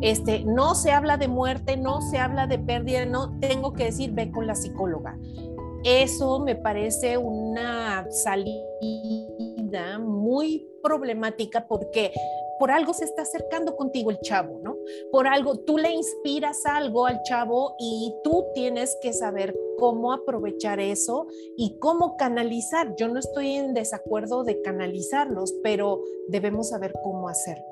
Este, 0.02 0.44
no 0.44 0.76
se 0.76 0.92
habla 0.92 1.18
de 1.18 1.28
muerte, 1.28 1.78
no 1.78 2.02
se 2.02 2.18
habla 2.18 2.48
de 2.48 2.60
pérdida, 2.60 3.06
no 3.06 3.40
tengo 3.40 3.74
que 3.74 3.86
decir 3.86 4.12
ve 4.12 4.32
con 4.32 4.48
la 4.48 4.56
psicóloga. 4.56 5.18
Eso 5.84 6.40
me 6.40 6.56
parece 6.56 7.18
una 7.18 8.06
salida 8.12 8.58
muy 10.00 10.68
problemática 10.84 11.68
porque 11.68 12.12
por 12.60 12.72
algo 12.72 12.94
se 12.94 13.06
está 13.06 13.22
acercando 13.22 13.76
contigo 13.76 14.10
el 14.10 14.20
chavo, 14.20 14.60
¿no? 14.64 14.78
Por 15.12 15.28
algo 15.28 15.60
tú 15.60 15.78
le 15.78 15.92
inspiras 15.92 16.66
algo 16.66 17.06
al 17.06 17.22
chavo 17.24 17.76
y 17.80 18.14
tú 18.24 18.46
tienes 18.54 18.98
que 19.02 19.14
saber 19.14 19.56
cómo 19.78 20.12
aprovechar 20.12 20.80
eso 20.80 21.28
y 21.56 21.78
cómo 21.80 22.18
canalizar. 22.18 22.96
Yo 22.96 23.08
no 23.08 23.20
estoy 23.20 23.52
en 23.52 23.74
desacuerdo 23.74 24.44
de 24.44 24.62
canalizarlos, 24.62 25.54
pero 25.64 26.02
debemos 26.30 26.70
saber 26.70 26.94
cómo 27.04 27.30
hacerlo. 27.30 27.64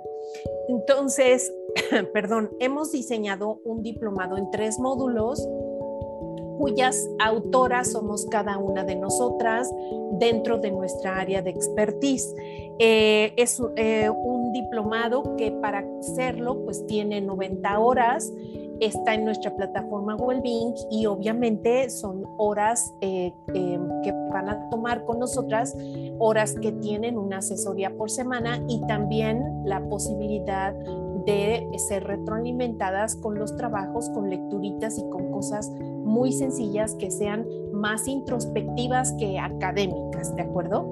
Entonces, 0.67 1.53
perdón, 2.13 2.51
hemos 2.60 2.91
diseñado 2.91 3.60
un 3.63 3.82
diplomado 3.82 4.38
en 4.38 4.50
tres 4.51 4.79
módulos 4.79 5.48
cuyas 6.58 7.10
autoras 7.20 7.91
somos 7.91 8.25
cada 8.27 8.58
una 8.58 8.84
de 8.84 8.96
nosotras 8.96 9.70
dentro 10.13 10.58
de 10.58 10.72
nuestra 10.72 11.20
área 11.20 11.41
de 11.41 11.50
expertise. 11.50 12.34
Eh, 12.79 13.34
es 13.36 13.62
eh, 13.75 14.10
un 14.10 14.51
diplomado 14.53 15.36
que 15.36 15.51
para 15.51 15.86
hacerlo 16.00 16.63
pues 16.63 16.86
tiene 16.88 17.22
90 17.22 17.79
horas, 17.79 18.32
está 18.79 19.13
en 19.13 19.25
nuestra 19.25 19.55
plataforma 19.55 20.15
Wellbeing 20.15 20.74
y 20.91 21.05
obviamente 21.05 21.89
son 21.89 22.25
horas 22.38 22.94
eh, 23.01 23.34
que 23.53 24.12
van 24.32 24.50
a 24.50 24.70
tomar 24.70 25.05
con 25.05 25.20
nosotras, 25.20 25.75
horas 26.20 26.55
que 26.62 26.72
tienen 26.72 27.17
una 27.17 27.38
asesoría 27.38 27.96
por 27.96 28.10
semana 28.10 28.63
y 28.67 28.82
también 28.88 29.41
la 29.65 29.88
posibilidad 29.88 30.74
de 31.25 31.67
ser 31.77 32.03
retroalimentadas 32.03 33.15
con 33.15 33.39
los 33.39 33.55
trabajos, 33.55 34.10
con 34.10 34.29
lecturitas 34.29 35.00
y 35.00 35.10
con 35.10 35.32
cosas 35.32 35.72
muy 36.03 36.32
sencillas 36.32 36.96
que 36.96 37.10
sean 37.10 37.48
más 37.74 38.08
introspectivas 38.08 39.13
que 39.13 39.39
académicas, 39.39 40.36
¿de 40.36 40.44
acuerdo? 40.44 40.86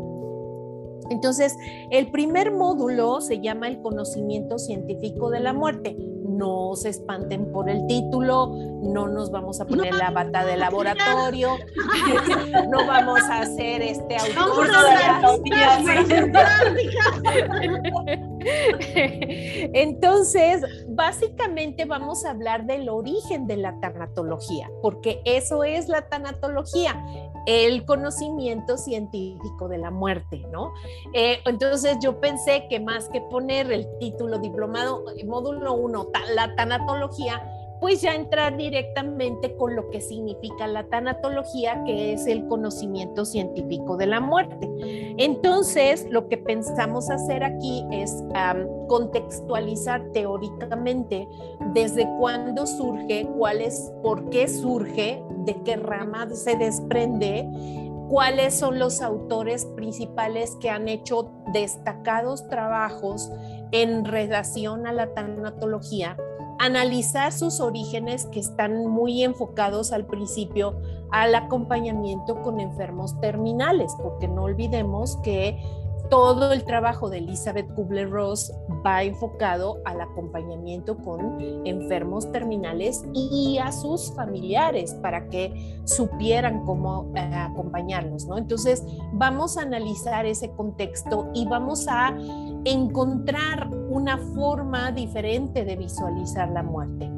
Entonces, 1.10 1.56
el 1.92 2.10
primer 2.12 2.52
módulo 2.52 3.22
se 3.22 3.42
llama 3.42 3.68
el 3.68 3.82
conocimiento 3.82 4.58
científico 4.58 5.30
de 5.30 5.42
la 5.42 5.54
muerte 5.54 5.96
no 6.38 6.76
se 6.76 6.90
espanten 6.90 7.52
por 7.52 7.70
el 7.70 7.86
título, 7.88 8.48
no 8.82 9.08
nos 9.08 9.32
vamos 9.32 9.62
a 9.62 9.66
poner 9.66 9.94
la 9.96 10.12
bata 10.12 10.46
de 10.46 10.58
laboratorio, 10.58 11.58
no 12.70 12.86
vamos 12.86 13.22
a 13.22 13.42
hacer 13.42 13.82
este 13.82 14.18
autor 14.18 14.68
Entonces, 19.74 20.62
básicamente 20.90 21.86
vamos 21.86 22.26
a 22.26 22.32
hablar 22.32 22.66
del 22.66 22.90
origen 22.90 23.48
de 23.48 23.58
la 23.58 23.80
tanatología, 23.80 24.70
porque 24.82 25.22
eso 25.26 25.64
es 25.64 25.88
la 25.88 26.10
tanatología, 26.10 27.04
el 27.46 27.86
conocimiento 27.86 28.78
científico 28.78 29.68
de 29.68 29.78
la 29.78 29.92
muerte, 29.92 30.46
¿no? 30.52 30.74
Eh, 31.14 31.40
entonces 31.46 31.98
yo 32.02 32.20
pensé 32.20 32.68
que 32.70 32.80
más 32.80 33.10
que 33.10 33.22
poner 33.22 33.72
el 33.72 33.88
título 34.00 34.40
diplomado, 34.40 35.04
módulo 35.26 35.74
1, 35.74 36.08
la 36.36 36.56
tanatología, 36.56 37.42
pues 37.84 38.00
ya 38.00 38.16
entrar 38.16 38.56
directamente 38.56 39.58
con 39.58 39.76
lo 39.76 39.90
que 39.90 40.00
significa 40.00 40.68
la 40.68 40.86
tanatología, 40.86 41.84
que 41.84 42.14
es 42.14 42.28
el 42.28 42.48
conocimiento 42.48 43.26
científico 43.26 43.98
de 43.98 44.06
la 44.08 44.22
muerte. 44.22 44.72
Entonces, 45.18 46.08
lo 46.10 46.30
que 46.30 46.38
pensamos 46.38 47.10
hacer 47.10 47.44
aquí 47.44 47.86
es 47.92 48.24
contextualizar 48.88 50.02
teóricamente 50.14 51.28
desde 51.74 52.08
cuándo 52.20 52.66
surge, 52.68 53.28
cuál 53.38 53.60
es, 53.60 53.92
por 54.02 54.30
qué 54.30 54.48
surge, 54.48 55.22
de 55.40 55.62
qué 55.66 55.76
rama 55.76 56.30
se 56.30 56.56
desprende, 56.56 57.46
cuáles 58.08 58.54
son 58.54 58.80
los 58.80 59.02
autores 59.02 59.66
principales 59.76 60.56
que 60.62 60.70
han 60.70 60.88
hecho 60.88 61.34
destacados 61.52 62.48
trabajos 62.48 63.30
en 63.74 64.06
relación 64.06 64.88
a 64.88 64.94
la 64.94 65.14
tanatología, 65.14 66.16
analizar 66.66 67.34
sus 67.34 67.60
orígenes 67.60 68.26
que 68.28 68.40
están 68.40 68.88
muy 68.88 69.22
enfocados 69.22 69.92
al 69.92 70.06
principio 70.06 70.80
al 71.12 71.36
acompañamiento 71.36 72.42
con 72.42 72.62
enfermos 72.62 73.20
terminales, 73.20 73.94
porque 74.02 74.30
no 74.30 74.44
olvidemos 74.44 75.18
que 75.18 75.62
todo 76.14 76.52
el 76.52 76.64
trabajo 76.64 77.10
de 77.10 77.18
Elizabeth 77.18 77.74
Kubler-Ross 77.74 78.54
va 78.86 79.02
enfocado 79.02 79.80
al 79.84 80.00
acompañamiento 80.00 80.96
con 80.96 81.42
enfermos 81.66 82.32
terminales 82.32 83.04
y 83.16 83.58
a 83.58 83.72
sus 83.72 84.14
familiares 84.14 84.94
para 85.02 85.28
que 85.30 85.82
supieran 85.86 86.66
cómo 86.66 87.12
eh, 87.16 87.20
acompañarlos, 87.20 88.28
¿no? 88.28 88.38
Entonces, 88.38 88.84
vamos 89.14 89.58
a 89.58 89.64
analizar 89.64 90.28
ese 90.28 90.52
contexto 90.52 91.32
y 91.34 91.48
vamos 91.48 91.88
a 91.90 92.16
encontrar 92.64 93.72
una 93.90 94.20
forma 94.20 94.92
diferente 94.92 95.66
de 95.66 95.76
visualizar 95.78 96.48
la 96.52 96.62
muerte 96.62 97.10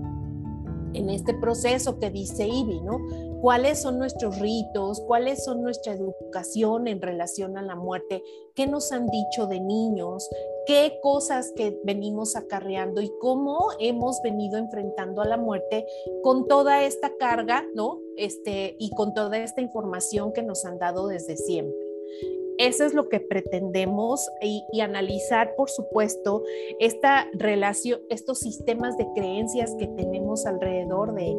en 0.95 1.09
este 1.09 1.33
proceso 1.33 1.99
que 1.99 2.09
dice 2.09 2.47
Ivy, 2.47 2.81
¿no? 2.81 2.99
¿Cuáles 3.41 3.81
son 3.81 3.99
nuestros 3.99 4.39
ritos? 4.39 5.01
¿Cuáles 5.01 5.43
son 5.43 5.61
nuestra 5.61 5.93
educación 5.93 6.87
en 6.87 7.01
relación 7.01 7.57
a 7.57 7.61
la 7.61 7.75
muerte? 7.75 8.23
¿Qué 8.55 8.67
nos 8.67 8.91
han 8.91 9.07
dicho 9.07 9.47
de 9.47 9.59
niños? 9.59 10.27
¿Qué 10.65 10.99
cosas 11.01 11.51
que 11.55 11.79
venimos 11.83 12.35
acarreando 12.35 13.01
y 13.01 13.11
cómo 13.19 13.69
hemos 13.79 14.21
venido 14.23 14.57
enfrentando 14.57 15.21
a 15.21 15.27
la 15.27 15.37
muerte 15.37 15.85
con 16.23 16.47
toda 16.47 16.83
esta 16.83 17.15
carga, 17.17 17.65
¿no? 17.75 17.99
Este, 18.17 18.75
y 18.79 18.89
con 18.91 19.13
toda 19.13 19.37
esta 19.37 19.61
información 19.61 20.33
que 20.33 20.41
nos 20.41 20.65
han 20.65 20.79
dado 20.79 21.07
desde 21.07 21.37
siempre. 21.37 21.85
Eso 22.57 22.85
es 22.85 22.93
lo 22.93 23.09
que 23.09 23.19
pretendemos 23.19 24.29
y, 24.41 24.79
analizar, 24.79 25.55
por 25.55 25.69
supuesto, 25.69 26.43
esta 26.79 27.27
relación, 27.33 27.99
estos 28.09 28.39
sistemas 28.39 28.97
de 28.97 29.05
creencias 29.13 29.75
que 29.77 29.87
tenemos 29.87 30.45
alrededor 30.45 31.13
de, 31.13 31.35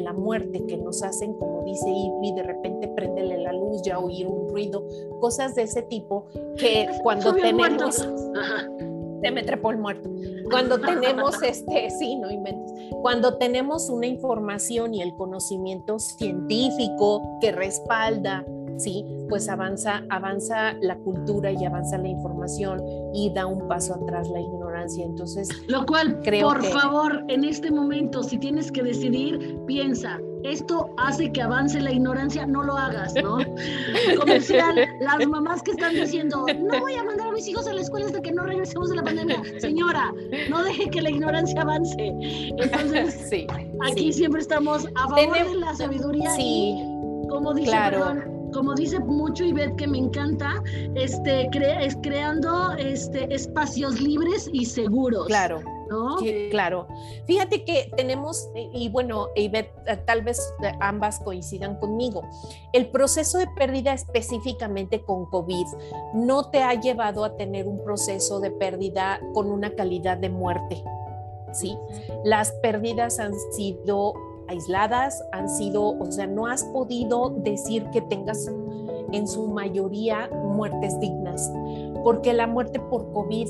la 0.00 0.12
muerte 0.12 0.64
que 0.66 0.76
nos 0.76 1.02
hacen, 1.02 1.34
como 1.34 1.62
dice 1.64 1.88
Ivy, 1.88 2.32
de 2.34 2.42
repente 2.42 2.88
prendele 2.88 3.38
la 3.38 3.52
luz, 3.52 3.82
ya 3.82 3.98
oír 3.98 4.26
un 4.26 4.48
ruido, 4.48 4.86
cosas 5.20 5.54
de 5.54 5.62
ese 5.62 5.82
tipo 5.82 6.26
que 6.56 6.88
cuando 7.02 7.34
tenemos... 7.34 8.08
Se 9.22 9.30
me 9.30 9.42
trepó 9.42 9.70
el 9.70 9.78
muerto. 9.78 10.10
Cuando 10.50 10.78
tenemos 10.78 11.42
este, 11.42 11.88
sí, 11.88 12.16
no 12.16 12.30
inventes. 12.30 12.74
Cuando 13.00 13.38
tenemos 13.38 13.88
una 13.88 14.06
información 14.06 14.92
y 14.92 15.00
el 15.00 15.14
conocimiento 15.14 15.98
científico 15.98 17.38
que 17.40 17.50
respalda 17.50 18.44
¿sí? 18.78 19.04
Pues 19.28 19.48
avanza, 19.48 20.04
avanza 20.10 20.74
la 20.80 20.96
cultura 20.96 21.50
y 21.50 21.64
avanza 21.64 21.98
la 21.98 22.08
información 22.08 22.82
y 23.12 23.32
da 23.32 23.46
un 23.46 23.66
paso 23.68 23.94
atrás 23.94 24.28
la 24.30 24.40
ignorancia. 24.40 25.04
Entonces, 25.04 25.48
lo 25.68 25.84
cual, 25.86 26.20
creo 26.22 26.48
por 26.48 26.64
favor, 26.64 27.24
en 27.28 27.44
este 27.44 27.70
momento, 27.70 28.22
si 28.22 28.38
tienes 28.38 28.70
que 28.70 28.82
decidir, 28.82 29.58
piensa, 29.66 30.18
esto 30.42 30.90
hace 30.98 31.32
que 31.32 31.40
avance 31.40 31.80
la 31.80 31.90
ignorancia, 31.90 32.46
no 32.46 32.62
lo 32.62 32.76
hagas, 32.76 33.14
¿no? 33.14 33.38
Comercial, 34.18 34.76
las 35.00 35.26
mamás 35.26 35.62
que 35.62 35.70
están 35.70 35.94
diciendo, 35.94 36.44
no 36.46 36.80
voy 36.80 36.94
a 36.94 37.02
mandar 37.02 37.28
a 37.28 37.32
mis 37.32 37.48
hijos 37.48 37.66
a 37.66 37.72
la 37.72 37.80
escuela 37.80 38.06
hasta 38.06 38.20
que 38.20 38.32
no 38.32 38.44
regresemos 38.44 38.90
de 38.90 38.96
la 38.96 39.02
pandemia. 39.02 39.42
Señora, 39.58 40.12
no 40.50 40.62
deje 40.62 40.90
que 40.90 41.00
la 41.00 41.10
ignorancia 41.10 41.62
avance. 41.62 42.14
Entonces, 42.58 43.26
sí, 43.30 43.46
aquí 43.88 44.12
siempre 44.12 44.42
estamos 44.42 44.86
a 44.94 45.08
favor 45.08 45.48
de 45.48 45.54
la 45.54 45.74
sabiduría. 45.74 46.30
Sí 46.32 46.76
como 47.34 47.52
dice, 47.52 47.76
como 48.54 48.74
dice 48.74 49.00
mucho 49.00 49.44
Ivette 49.44 49.76
que 49.76 49.86
me 49.86 49.98
encanta, 49.98 50.62
este, 50.94 51.50
es 51.52 51.96
creando 52.02 52.72
este, 52.78 53.34
espacios 53.34 54.00
libres 54.00 54.48
y 54.52 54.64
seguros. 54.64 55.26
Claro. 55.26 55.60
¿no? 55.90 56.16
claro. 56.50 56.88
Fíjate 57.26 57.64
que 57.64 57.90
tenemos, 57.96 58.48
y 58.54 58.88
bueno, 58.88 59.28
Ivette, 59.36 59.72
eh, 59.86 59.96
tal 60.06 60.22
vez 60.22 60.40
eh, 60.62 60.72
ambas 60.80 61.20
coincidan 61.20 61.78
conmigo, 61.78 62.22
el 62.72 62.88
proceso 62.90 63.38
de 63.38 63.46
pérdida 63.48 63.92
específicamente 63.92 65.02
con 65.02 65.26
COVID 65.26 65.66
no 66.14 66.50
te 66.50 66.62
ha 66.62 66.74
llevado 66.74 67.24
a 67.24 67.36
tener 67.36 67.66
un 67.66 67.82
proceso 67.84 68.40
de 68.40 68.50
pérdida 68.50 69.20
con 69.34 69.50
una 69.50 69.74
calidad 69.74 70.16
de 70.16 70.30
muerte. 70.30 70.82
¿sí? 71.52 71.76
Las 72.24 72.52
pérdidas 72.62 73.18
han 73.18 73.32
sido 73.52 74.14
aisladas, 74.48 75.22
han 75.32 75.48
sido, 75.48 75.98
o 75.98 76.10
sea, 76.10 76.26
no 76.26 76.46
has 76.46 76.64
podido 76.64 77.30
decir 77.30 77.84
que 77.90 78.00
tengas 78.02 78.50
en 79.12 79.28
su 79.28 79.46
mayoría 79.48 80.28
muertes 80.28 80.98
dignas, 81.00 81.52
porque 82.02 82.32
la 82.32 82.46
muerte 82.46 82.80
por 82.80 83.12
COVID 83.12 83.48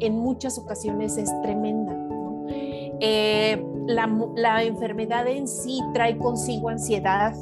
en 0.00 0.18
muchas 0.18 0.58
ocasiones 0.58 1.16
es 1.16 1.30
tremenda. 1.42 1.94
Eh, 3.00 3.64
la, 3.86 4.06
la 4.34 4.62
enfermedad 4.62 5.26
en 5.26 5.48
sí 5.48 5.80
trae 5.92 6.16
consigo 6.16 6.68
ansiedad, 6.68 7.34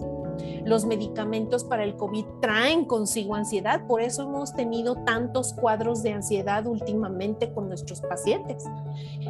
los 0.64 0.84
medicamentos 0.84 1.64
para 1.64 1.84
el 1.84 1.96
COVID 1.96 2.24
traen 2.40 2.84
consigo 2.84 3.34
ansiedad, 3.34 3.86
por 3.86 4.00
eso 4.00 4.22
hemos 4.22 4.54
tenido 4.54 4.96
tantos 5.04 5.52
cuadros 5.52 6.02
de 6.02 6.12
ansiedad 6.12 6.66
últimamente 6.66 7.52
con 7.52 7.68
nuestros 7.68 8.00
pacientes. 8.00 8.64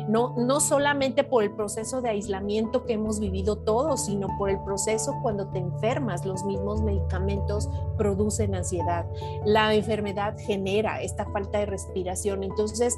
No, 0.08 0.34
no 0.36 0.60
solamente 0.60 1.24
por 1.24 1.42
el 1.42 1.52
proceso 1.52 2.00
de 2.00 2.10
aislamiento 2.10 2.84
que 2.84 2.94
hemos 2.94 3.20
vivido 3.20 3.56
todos, 3.56 4.06
sino 4.06 4.28
por 4.38 4.50
el 4.50 4.60
proceso 4.60 5.14
cuando 5.22 5.48
te 5.48 5.58
enfermas, 5.58 6.24
los 6.24 6.44
mismos 6.44 6.82
medicamentos 6.82 7.68
producen 7.96 8.54
ansiedad. 8.54 9.06
La 9.44 9.74
enfermedad 9.74 10.36
genera 10.38 11.02
esta 11.02 11.24
falta 11.26 11.58
de 11.58 11.66
respiración. 11.66 12.42
Entonces, 12.44 12.96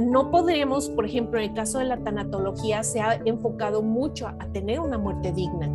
no 0.00 0.30
podríamos, 0.30 0.88
por 0.90 1.04
ejemplo, 1.04 1.38
en 1.38 1.50
el 1.50 1.54
caso 1.54 1.78
de 1.78 1.84
la 1.84 1.98
tanatología, 1.98 2.82
se 2.82 3.00
ha 3.00 3.14
enfocado 3.24 3.82
mucho 3.82 4.26
a 4.26 4.46
tener 4.52 4.80
una 4.80 4.98
muerte 4.98 5.32
digna 5.32 5.68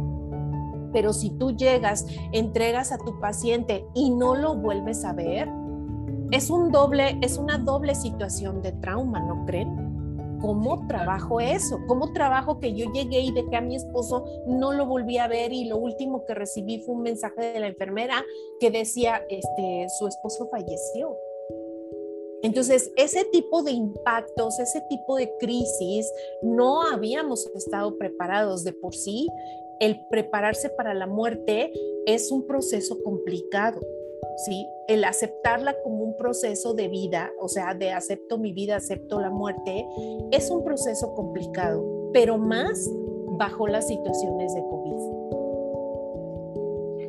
pero 0.94 1.14
si 1.14 1.32
tú 1.32 1.56
llegas, 1.56 2.06
entregas 2.32 2.92
a 2.92 2.98
tu 2.98 3.20
paciente 3.20 3.86
y 3.94 4.10
no 4.10 4.36
lo 4.36 4.56
vuelves 4.56 5.04
a 5.06 5.14
ver, 5.14 5.50
es 6.32 6.50
un 6.50 6.72
doble, 6.72 7.18
es 7.22 7.38
una 7.38 7.58
doble 7.58 7.96
situación 7.96 8.62
de 8.62 8.74
trauma, 8.74 9.20
¿no 9.20 9.46
creen? 9.46 9.88
¿Cómo 10.42 10.86
trabajo 10.88 11.40
eso? 11.40 11.80
¿Cómo 11.88 12.12
trabajo 12.14 12.60
que 12.60 12.74
yo 12.74 12.92
llegué 12.92 13.22
y 13.22 13.32
dejé 13.32 13.56
a 13.56 13.62
mi 13.62 13.76
esposo, 13.76 14.24
no 14.46 14.72
lo 14.74 14.86
volví 14.86 15.18
a 15.18 15.28
ver 15.28 15.52
y 15.52 15.66
lo 15.66 15.78
último 15.78 16.26
que 16.26 16.36
recibí 16.36 16.80
fue 16.80 16.96
un 16.96 17.02
mensaje 17.02 17.54
de 17.54 17.60
la 17.60 17.68
enfermera 17.68 18.24
que 18.60 18.70
decía, 18.70 19.24
este, 19.30 19.88
su 19.98 20.08
esposo 20.08 20.48
falleció? 20.52 21.16
Entonces, 22.44 22.92
ese 22.98 23.26
tipo 23.26 23.64
de 23.64 23.72
impactos, 23.72 24.60
ese 24.60 24.82
tipo 24.90 25.16
de 25.16 25.32
crisis, 25.40 26.12
no 26.44 26.84
habíamos 26.84 27.48
estado 27.56 27.98
preparados 27.98 28.64
de 28.64 28.74
por 28.74 28.94
sí 28.94 29.28
el 29.80 30.06
prepararse 30.10 30.70
para 30.70 30.94
la 30.94 31.08
muerte 31.08 31.72
es 32.06 32.32
un 32.32 32.46
proceso 32.48 33.02
complicado, 33.04 33.80
¿sí? 34.46 34.68
El 34.88 35.04
aceptarla 35.04 35.76
como 35.84 36.04
un 36.04 36.16
proceso 36.18 36.74
de 36.74 36.88
vida, 36.88 37.32
o 37.40 37.48
sea, 37.48 37.74
de 37.74 37.92
acepto 37.92 38.38
mi 38.38 38.54
vida, 38.54 38.78
acepto 38.78 39.20
la 39.20 39.30
muerte, 39.30 39.88
es 40.32 40.50
un 40.50 40.64
proceso 40.64 41.14
complicado, 41.14 41.84
pero 42.14 42.38
más 42.38 42.90
bajo 43.38 43.68
las 43.68 43.88
situaciones 43.88 44.54
de 44.54 44.62
COVID. 44.62 44.88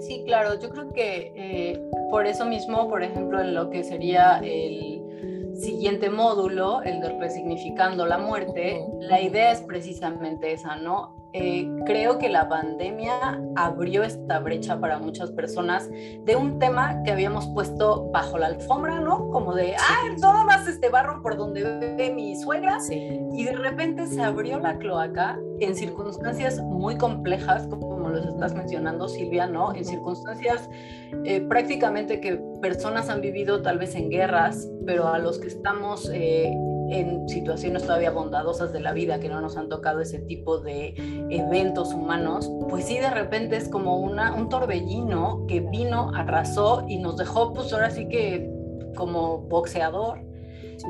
Sí, 0.01 0.23
claro, 0.25 0.59
yo 0.61 0.71
creo 0.71 0.93
que 0.93 1.33
eh, 1.35 1.81
por 2.11 2.27
eso 2.27 2.45
mismo, 2.45 2.89
por 2.89 3.03
ejemplo, 3.03 3.41
en 3.41 3.55
lo 3.55 3.69
que 3.71 3.83
sería 3.83 4.39
el 4.39 5.55
siguiente 5.55 6.09
módulo, 6.09 6.83
el 6.83 7.01
de 7.01 7.19
resignificando 7.19 8.07
la 8.07 8.19
muerte, 8.19 8.87
la 9.01 9.21
idea 9.21 9.51
es 9.51 9.61
precisamente 9.63 10.53
esa, 10.53 10.77
¿no? 10.77 11.18
Eh, 11.35 11.69
creo 11.85 12.19
que 12.19 12.31
la 12.31 12.49
pandemia 12.49 13.39
abrió 13.55 14.03
esta 14.03 14.39
brecha 14.41 14.81
para 14.81 14.99
muchas 14.99 15.31
personas 15.33 15.89
de 15.91 16.37
un 16.37 16.59
tema 16.59 17.03
que 17.03 17.11
habíamos 17.11 17.47
puesto 17.49 18.11
bajo 18.11 18.39
la 18.39 18.47
alfombra, 18.47 19.01
¿no? 19.01 19.29
Como 19.29 19.55
de, 19.55 19.75
ah, 19.77 20.17
todo 20.21 20.45
más 20.45 20.67
este 20.67 20.89
barro 20.89 21.21
por 21.23 21.37
donde 21.37 21.65
ve 21.97 22.13
mi 22.15 22.35
suegra. 22.37 22.79
Y 22.91 23.45
de 23.45 23.53
repente 23.53 24.07
se 24.07 24.23
abrió 24.23 24.59
la 24.59 24.79
cloaca 24.79 25.39
en 25.61 25.75
circunstancias 25.75 26.61
muy 26.63 26.97
complejas, 26.97 27.67
como 27.67 28.09
los 28.09 28.27
estás 28.27 28.55
mencionando, 28.55 29.07
Silvia, 29.09 29.47
¿no? 29.47 29.75
En 29.75 29.85
circunstancias 29.85 30.71
eh, 31.25 31.43
prácticamente 31.43 32.21
que 32.21 32.41
personas 32.63 33.11
han 33.11 33.21
vivido 33.21 33.61
tal 33.61 33.79
vez 33.79 33.95
en 33.95 34.09
guerras, 34.09 34.67
pero 34.87 35.09
a 35.09 35.19
los 35.19 35.39
que 35.39 35.49
estamos... 35.49 36.11
Eh, 36.13 36.55
en 36.91 37.29
situaciones 37.29 37.83
todavía 37.83 38.11
bondadosas 38.11 38.73
de 38.73 38.81
la 38.81 38.93
vida 38.93 39.21
que 39.21 39.29
no 39.29 39.41
nos 39.41 39.57
han 39.57 39.69
tocado 39.69 40.01
ese 40.01 40.19
tipo 40.21 40.59
de 40.59 40.95
eventos 41.31 41.93
humanos, 41.93 42.51
pues 42.69 42.87
sí 42.87 42.99
de 42.99 43.11
repente 43.11 43.57
es 43.57 43.69
como 43.69 43.99
una, 43.99 44.35
un 44.35 44.49
torbellino 44.49 45.45
que 45.47 45.61
vino, 45.61 46.11
arrasó 46.15 46.85
y 46.89 46.99
nos 46.99 47.17
dejó 47.17 47.53
pues 47.53 47.73
ahora 47.73 47.91
sí 47.91 48.09
que 48.09 48.51
como 48.97 49.39
boxeador. 49.39 50.21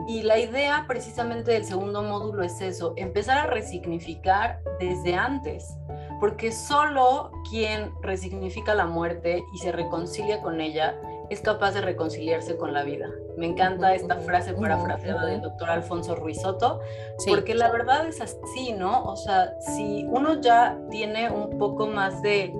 Y 0.06 0.22
la 0.22 0.38
idea 0.38 0.84
precisamente 0.86 1.52
del 1.52 1.64
segundo 1.64 2.02
módulo 2.02 2.42
es 2.42 2.60
eso, 2.60 2.92
empezar 2.96 3.38
a 3.38 3.46
resignificar 3.46 4.60
desde 4.78 5.14
antes, 5.14 5.74
porque 6.20 6.52
solo 6.52 7.30
quien 7.48 7.90
resignifica 8.02 8.74
la 8.74 8.86
muerte 8.86 9.42
y 9.54 9.58
se 9.58 9.72
reconcilia 9.72 10.42
con 10.42 10.60
ella 10.60 10.94
es 11.30 11.40
capaz 11.40 11.72
de 11.72 11.80
reconciliarse 11.80 12.56
con 12.56 12.72
la 12.72 12.82
vida. 12.82 13.10
Me 13.36 13.46
encanta 13.46 13.94
esta 13.94 14.16
frase 14.16 14.54
parafraseada 14.54 15.26
del 15.26 15.42
doctor 15.42 15.70
Alfonso 15.70 16.14
Ruizotto, 16.14 16.80
porque 17.26 17.54
la 17.54 17.70
verdad 17.70 18.06
es 18.06 18.20
así, 18.20 18.72
¿no? 18.72 19.04
O 19.04 19.16
sea, 19.16 19.54
si 19.60 20.06
uno 20.08 20.40
ya 20.40 20.78
tiene 20.90 21.30
un 21.30 21.58
poco 21.58 21.86
más 21.86 22.22
de 22.22 22.54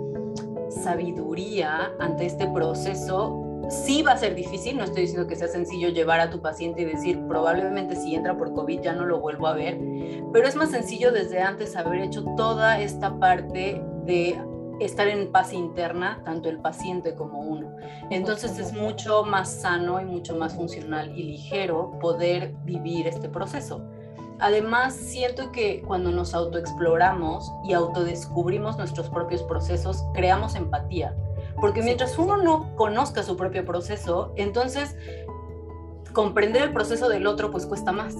sabiduría 0.70 1.92
ante 1.98 2.26
este 2.26 2.46
proceso, 2.48 3.44
sí 3.68 4.02
va 4.02 4.12
a 4.12 4.16
ser 4.16 4.34
difícil, 4.34 4.76
no 4.76 4.84
estoy 4.84 5.02
diciendo 5.02 5.26
que 5.26 5.36
sea 5.36 5.48
sencillo 5.48 5.88
llevar 5.88 6.20
a 6.20 6.30
tu 6.30 6.40
paciente 6.40 6.82
y 6.82 6.84
decir, 6.84 7.20
probablemente 7.26 7.96
si 7.96 8.14
entra 8.14 8.36
por 8.36 8.52
COVID 8.52 8.80
ya 8.80 8.92
no 8.92 9.04
lo 9.04 9.20
vuelvo 9.20 9.46
a 9.46 9.54
ver, 9.54 9.78
pero 10.32 10.46
es 10.46 10.56
más 10.56 10.70
sencillo 10.70 11.12
desde 11.12 11.40
antes 11.40 11.76
haber 11.76 12.00
hecho 12.00 12.24
toda 12.36 12.80
esta 12.80 13.18
parte 13.18 13.82
de 14.04 14.40
estar 14.80 15.08
en 15.08 15.32
paz 15.32 15.52
interna, 15.52 16.22
tanto 16.24 16.48
el 16.48 16.58
paciente 16.58 17.14
como 17.14 17.40
uno. 17.40 17.76
Entonces 18.10 18.58
es 18.58 18.72
mucho 18.72 19.24
más 19.24 19.48
sano 19.48 20.00
y 20.00 20.04
mucho 20.04 20.36
más 20.36 20.54
funcional 20.54 21.16
y 21.16 21.22
ligero 21.24 21.98
poder 22.00 22.54
vivir 22.64 23.06
este 23.06 23.28
proceso. 23.28 23.82
Además, 24.40 24.94
siento 24.94 25.50
que 25.50 25.82
cuando 25.82 26.12
nos 26.12 26.32
autoexploramos 26.32 27.50
y 27.64 27.72
autodescubrimos 27.72 28.78
nuestros 28.78 29.08
propios 29.10 29.42
procesos, 29.42 30.04
creamos 30.14 30.54
empatía. 30.54 31.16
Porque 31.60 31.82
mientras 31.82 32.16
uno 32.18 32.36
no 32.36 32.76
conozca 32.76 33.24
su 33.24 33.36
propio 33.36 33.64
proceso, 33.64 34.32
entonces 34.36 34.96
comprender 36.12 36.62
el 36.62 36.72
proceso 36.72 37.08
del 37.08 37.26
otro 37.26 37.50
pues 37.50 37.66
cuesta 37.66 37.90
más. 37.90 38.14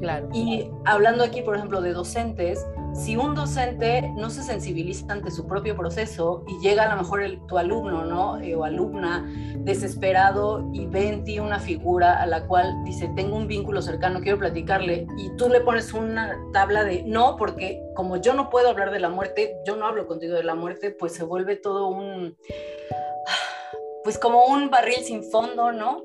Claro. 0.00 0.28
Y 0.32 0.68
hablando 0.84 1.22
aquí, 1.22 1.42
por 1.42 1.56
ejemplo, 1.56 1.80
de 1.80 1.92
docentes, 1.92 2.66
si 2.92 3.16
un 3.16 3.34
docente 3.34 4.12
no 4.16 4.30
se 4.30 4.42
sensibiliza 4.42 5.12
ante 5.12 5.30
su 5.30 5.46
propio 5.46 5.76
proceso 5.76 6.44
y 6.46 6.60
llega 6.60 6.84
a 6.84 6.94
lo 6.94 7.00
mejor 7.00 7.22
tu 7.46 7.58
alumno, 7.58 8.04
¿no? 8.04 8.38
Eh, 8.40 8.54
o 8.54 8.64
alumna 8.64 9.26
desesperado 9.58 10.68
y 10.72 10.86
ve 10.86 11.08
en 11.08 11.24
ti 11.24 11.38
una 11.38 11.58
figura 11.58 12.20
a 12.20 12.26
la 12.26 12.46
cual 12.46 12.82
dice, 12.84 13.10
tengo 13.14 13.36
un 13.36 13.46
vínculo 13.46 13.82
cercano, 13.82 14.20
quiero 14.20 14.38
platicarle, 14.38 15.06
y 15.16 15.36
tú 15.36 15.48
le 15.48 15.60
pones 15.60 15.92
una 15.92 16.36
tabla 16.52 16.84
de 16.84 17.02
no, 17.04 17.36
porque 17.36 17.82
como 17.94 18.16
yo 18.16 18.34
no 18.34 18.50
puedo 18.50 18.68
hablar 18.68 18.90
de 18.90 19.00
la 19.00 19.08
muerte, 19.08 19.56
yo 19.66 19.76
no 19.76 19.86
hablo 19.86 20.06
contigo 20.06 20.34
de 20.34 20.44
la 20.44 20.54
muerte, 20.54 20.90
pues 20.90 21.12
se 21.12 21.24
vuelve 21.24 21.56
todo 21.56 21.88
un, 21.88 22.36
pues 24.02 24.18
como 24.18 24.46
un 24.46 24.70
barril 24.70 25.02
sin 25.04 25.24
fondo, 25.24 25.72
¿no? 25.72 26.04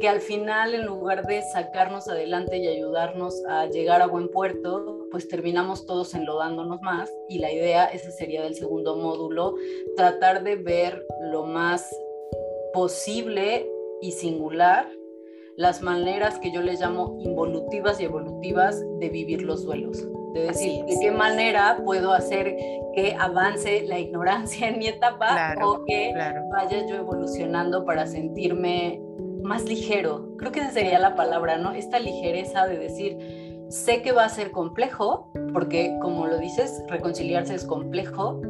Que 0.00 0.08
al 0.08 0.20
final 0.20 0.74
en 0.74 0.86
lugar 0.86 1.26
de 1.26 1.42
sacarnos 1.42 2.08
adelante 2.08 2.56
y 2.56 2.66
ayudarnos 2.66 3.44
a 3.48 3.66
llegar 3.66 4.02
a 4.02 4.06
buen 4.06 4.28
puerto, 4.28 5.06
pues 5.10 5.28
terminamos 5.28 5.86
todos 5.86 6.14
enlodándonos 6.14 6.80
más 6.80 7.12
y 7.28 7.38
la 7.38 7.52
idea, 7.52 7.84
ese 7.84 8.10
sería 8.10 8.42
del 8.42 8.54
segundo 8.54 8.96
módulo, 8.96 9.54
tratar 9.96 10.42
de 10.42 10.56
ver 10.56 11.06
lo 11.20 11.44
más 11.44 11.88
posible 12.72 13.70
y 14.00 14.12
singular 14.12 14.90
las 15.56 15.82
maneras 15.82 16.38
que 16.38 16.50
yo 16.50 16.62
les 16.62 16.80
llamo 16.80 17.18
involutivas 17.20 18.00
y 18.00 18.04
evolutivas 18.04 18.80
de 18.98 19.08
vivir 19.10 19.42
los 19.42 19.64
duelos. 19.64 19.98
De 20.32 20.44
decir, 20.44 20.84
de 20.84 20.96
qué 21.00 21.10
manera 21.10 21.82
puedo 21.84 22.12
hacer 22.12 22.56
que 22.94 23.16
avance 23.18 23.82
la 23.82 23.98
ignorancia 23.98 24.68
en 24.68 24.78
mi 24.78 24.86
etapa 24.86 25.56
o 25.60 25.84
que 25.84 26.14
vaya 26.52 26.86
yo 26.86 26.94
evolucionando 26.94 27.84
para 27.84 28.06
sentirme 28.06 29.02
más 29.50 29.64
ligero. 29.64 30.36
Creo 30.38 30.52
que 30.52 30.60
esa 30.60 30.70
sería 30.70 31.00
la 31.00 31.16
palabra, 31.16 31.58
¿no? 31.58 31.72
Esta 31.72 31.98
ligereza 31.98 32.68
de 32.68 32.78
decir, 32.78 33.66
sé 33.68 34.00
que 34.00 34.12
va 34.12 34.24
a 34.24 34.28
ser 34.28 34.52
complejo, 34.52 35.28
porque 35.52 35.98
como 36.00 36.28
lo 36.28 36.38
dices, 36.38 36.84
reconciliarse 36.86 37.56
es 37.56 37.64
complejo, 37.64 38.40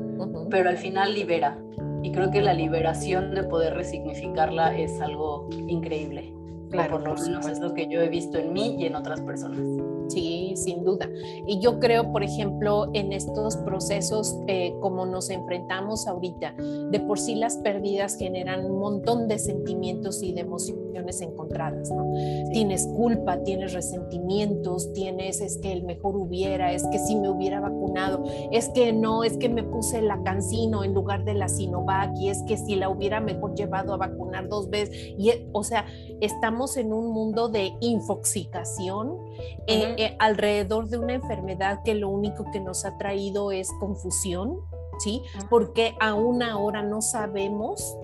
pero 0.51 0.69
al 0.69 0.77
final 0.77 1.15
libera. 1.15 1.59
y 2.03 2.13
creo 2.13 2.31
que 2.31 2.41
la 2.41 2.55
liberación 2.55 3.35
de 3.35 3.45
poder 3.45 3.75
resignificarla 3.75 4.77
es 4.77 5.01
algo 5.01 5.49
increíble. 5.51 6.35
Claro, 6.71 6.99
por 6.99 7.09
lo 7.09 7.15
menos 7.15 7.47
es 7.47 7.59
lo 7.61 7.75
que 7.75 7.89
yo 7.89 8.01
he 8.01 8.09
visto 8.09 8.39
en 8.39 8.53
mí 8.53 8.77
y 8.79 8.87
en 8.87 8.95
otras 8.95 9.21
personas. 9.23 9.61
Sí, 10.09 10.50
sin 10.64 10.85
duda. 10.85 11.09
Y 11.46 11.61
yo 11.61 11.79
creo, 11.79 12.12
por 12.12 12.23
ejemplo, 12.23 12.90
en 12.92 13.12
estos 13.12 13.57
procesos 13.59 14.37
eh, 14.46 14.75
como 14.81 15.07
nos 15.07 15.31
enfrentamos 15.31 16.07
ahorita, 16.07 16.55
de 16.90 17.01
por 17.01 17.18
sí 17.18 17.35
las 17.35 17.57
pérdidas 17.59 18.16
generan 18.16 18.64
un 18.64 18.79
montón 18.79 19.29
de 19.29 19.38
sentimientos 19.38 20.23
y 20.23 20.33
de 20.33 20.40
emociones 20.40 21.20
encontradas, 21.20 21.90
¿no? 21.90 22.12
Tienes 22.53 22.87
culpa, 22.87 23.42
tienes 23.42 23.73
resentimientos, 23.73 24.92
tienes 24.92 25.40
es 25.40 25.59
que 25.59 25.73
el 25.73 25.83
mejor 25.83 26.16
hubiera, 26.16 26.73
es 26.73 26.87
que 26.90 26.99
si 26.99 27.16
me 27.16 27.29
hubiera 27.29 27.61
vacunado, 27.61 28.25
es 28.51 28.68
que 28.70 28.92
no, 28.92 29.25
es 29.25 29.37
que 29.37 29.49
me 29.49 29.62
puse 29.62 30.03
la 30.03 30.23
cancino 30.23 30.85
en 30.85 30.94
lugar 30.94 31.25
de 31.25 31.35
la 31.35 31.49
Sinovac 31.49 32.16
y 32.16 32.29
es 32.29 32.42
que 32.42 32.57
si 32.57 32.77
la 32.77 32.88
hubiera 32.88 33.20
mejor 33.20 33.55
llevado 33.55 33.94
a 33.94 33.96
vacunar 33.96 34.49
dos 34.49 34.70
veces. 34.70 35.14
Y, 35.16 35.31
o 35.53 35.62
sea, 35.62 35.87
estamos 36.20 36.77
en 36.77 36.92
un 36.92 37.12
mundo 37.12 37.49
de 37.49 37.73
infoxicación. 37.81 39.18
Eh, 39.66 39.94
eh, 39.96 40.16
alrededor 40.18 40.50
de 40.51 40.99
una 40.99 41.15
enfermedad 41.15 41.83
que 41.85 41.95
lo 41.95 42.09
único 42.09 42.45
que 42.53 42.61
nos 42.61 42.85
ha 42.85 42.99
traído 42.99 43.53
es 43.53 43.71
confusión, 43.79 44.59
¿sí? 44.99 45.23
Porque 45.49 45.95
aún 46.01 46.43
ahora 46.43 46.83
no 46.83 47.01
sabemos 47.01 47.97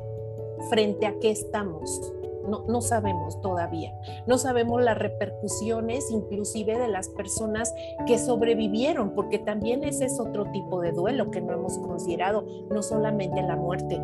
frente 0.71 1.07
a 1.07 1.19
qué 1.19 1.31
estamos. 1.31 2.13
No, 2.49 2.65
no, 2.69 2.81
sabemos 2.81 3.41
todavía. 3.41 3.93
No 4.29 4.39
sabemos 4.39 4.81
las 4.81 4.97
repercusiones 4.97 6.13
inclusive 6.13 6.79
de 6.79 6.87
las 6.87 7.09
personas 7.09 7.75
que 8.07 8.19
sobrevivieron, 8.19 9.15
porque 9.15 9.41
también 9.41 9.83
ese 9.83 10.05
es 10.05 10.21
otro 10.21 10.45
tipo 10.53 10.81
de 10.81 10.93
duelo 10.93 11.33
que 11.33 11.41
no 11.41 11.53
hemos 11.53 11.77
considerado, 11.79 12.45
no 12.71 12.83
solamente 12.85 13.43
la 13.43 13.57
muerte. 13.57 14.01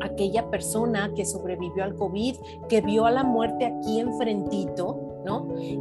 Aquella 0.00 0.48
persona 0.48 1.12
que 1.14 1.26
sobrevivió 1.26 1.84
al 1.84 1.96
COVID, 1.96 2.36
que 2.70 2.80
vio 2.80 3.04
a 3.04 3.10
la 3.10 3.24
muerte 3.24 3.66
aquí 3.66 4.00
enfrentito, 4.00 5.13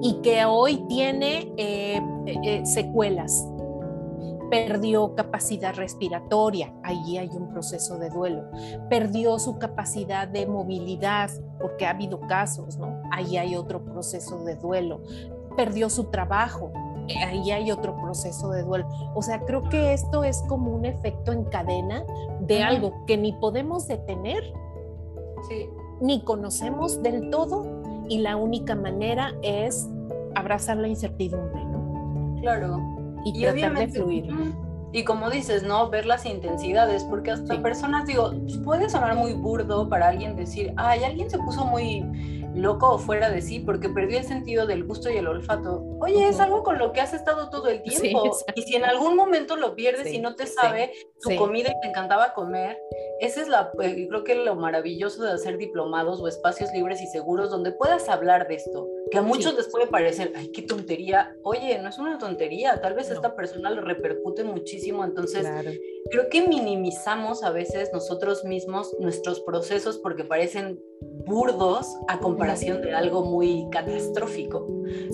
y 0.01 0.21
que 0.21 0.45
hoy 0.45 0.85
tiene 0.87 1.53
eh, 1.57 2.01
eh, 2.25 2.65
secuelas. 2.65 3.47
Perdió 4.49 5.15
capacidad 5.15 5.73
respiratoria, 5.73 6.73
ahí 6.83 7.17
hay 7.17 7.29
un 7.29 7.49
proceso 7.49 7.97
de 7.97 8.09
duelo. 8.09 8.43
Perdió 8.89 9.39
su 9.39 9.57
capacidad 9.57 10.27
de 10.27 10.45
movilidad, 10.45 11.31
porque 11.59 11.87
ha 11.87 11.91
habido 11.91 12.19
casos, 12.21 12.77
¿no? 12.77 13.01
Ahí 13.11 13.37
hay 13.37 13.55
otro 13.55 13.83
proceso 13.83 14.43
de 14.43 14.55
duelo. 14.55 15.01
Perdió 15.57 15.89
su 15.89 16.05
trabajo, 16.05 16.71
ahí 17.25 17.49
hay 17.51 17.71
otro 17.71 17.95
proceso 17.97 18.51
de 18.51 18.61
duelo. 18.61 18.87
O 19.15 19.23
sea, 19.23 19.39
creo 19.43 19.67
que 19.69 19.93
esto 19.93 20.23
es 20.23 20.43
como 20.47 20.71
un 20.71 20.85
efecto 20.85 21.31
en 21.31 21.45
cadena 21.45 22.05
de 22.41 22.61
algo 22.61 23.05
que 23.07 23.17
ni 23.17 23.33
podemos 23.33 23.87
detener, 23.87 24.43
ni 25.99 26.23
conocemos 26.23 27.01
del 27.01 27.29
todo 27.31 27.82
y 28.09 28.19
la 28.19 28.35
única 28.35 28.75
manera 28.75 29.33
es 29.41 29.89
abrazar 30.35 30.77
la 30.77 30.87
incertidumbre, 30.87 31.63
¿no? 31.65 32.37
Claro. 32.41 32.79
Y, 33.25 33.41
tratar 33.41 33.77
de 33.77 33.87
fluir. 33.87 34.33
Y 34.91 35.03
como 35.05 35.29
dices, 35.29 35.63
¿no? 35.63 35.89
Ver 35.89 36.05
las 36.05 36.25
intensidades, 36.25 37.03
porque 37.05 37.31
hasta 37.31 37.61
personas, 37.61 38.05
digo, 38.05 38.31
puede 38.63 38.89
sonar 38.89 39.15
muy 39.15 39.33
burdo 39.33 39.89
para 39.89 40.09
alguien 40.09 40.35
decir, 40.35 40.73
ay, 40.75 41.03
alguien 41.03 41.29
se 41.29 41.39
puso 41.39 41.65
muy 41.65 42.03
loco 42.55 42.93
o 42.93 42.97
fuera 42.97 43.29
de 43.29 43.41
sí 43.41 43.59
porque 43.59 43.89
perdió 43.89 44.19
el 44.19 44.25
sentido 44.25 44.67
del 44.67 44.83
gusto 44.83 45.09
y 45.09 45.17
el 45.17 45.27
olfato. 45.27 45.83
Oye, 45.99 46.27
es 46.27 46.39
algo 46.39 46.63
con 46.63 46.77
lo 46.77 46.91
que 46.91 47.01
has 47.01 47.13
estado 47.13 47.49
todo 47.49 47.67
el 47.69 47.81
tiempo. 47.81 48.37
y 48.55 48.61
si 48.61 48.75
en 48.75 48.85
algún 48.85 49.15
momento 49.15 49.55
lo 49.55 49.75
pierdes 49.75 50.11
y 50.11 50.19
no 50.19 50.35
te 50.35 50.45
sabe 50.45 50.91
tu 51.21 51.35
comida 51.35 51.69
y 51.69 51.79
te 51.81 51.87
encantaba 51.87 52.33
comer, 52.33 52.77
esa 53.19 53.41
es 53.41 53.47
la, 53.47 53.71
eh, 53.81 54.07
creo 54.07 54.23
que 54.23 54.35
lo 54.35 54.55
maravilloso 54.55 55.23
de 55.23 55.31
hacer 55.31 55.57
diplomados 55.57 56.21
o 56.21 56.27
espacios 56.27 56.71
libres 56.73 57.01
y 57.01 57.07
seguros 57.07 57.49
donde 57.49 57.71
puedas 57.71 58.09
hablar 58.09 58.47
de 58.47 58.55
esto, 58.55 58.87
que 59.11 59.17
a 59.17 59.21
muchos 59.21 59.55
les 59.55 59.67
puede 59.67 59.87
parecer, 59.87 60.33
ay, 60.35 60.51
qué 60.51 60.61
tontería. 60.61 61.35
Oye, 61.43 61.79
no 61.79 61.89
es 61.89 61.97
una 61.97 62.17
tontería, 62.17 62.81
tal 62.81 62.93
vez 62.93 63.09
a 63.09 63.13
esta 63.13 63.35
persona 63.35 63.69
le 63.69 63.81
repercute 63.81 64.43
muchísimo, 64.43 65.03
entonces 65.03 65.47
creo 66.11 66.29
que 66.29 66.47
minimizamos 66.47 67.43
a 67.43 67.51
veces 67.51 67.91
nosotros 67.93 68.43
mismos 68.43 68.95
nuestros 68.99 69.39
procesos 69.41 69.97
porque 69.97 70.23
parecen 70.23 70.79
burdos 71.25 71.87
a 72.07 72.19
comparación 72.19 72.42
de 72.45 72.93
algo 72.93 73.23
muy 73.23 73.67
catastrófico. 73.71 74.67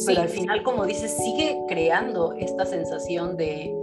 Pero 0.06 0.22
al 0.22 0.30
final, 0.30 0.63
como 0.63 0.86
dices, 0.86 1.15
sigue 1.18 1.58
creando 1.68 2.34
esta 2.34 2.65
sensación 2.65 3.38
de 3.38 3.76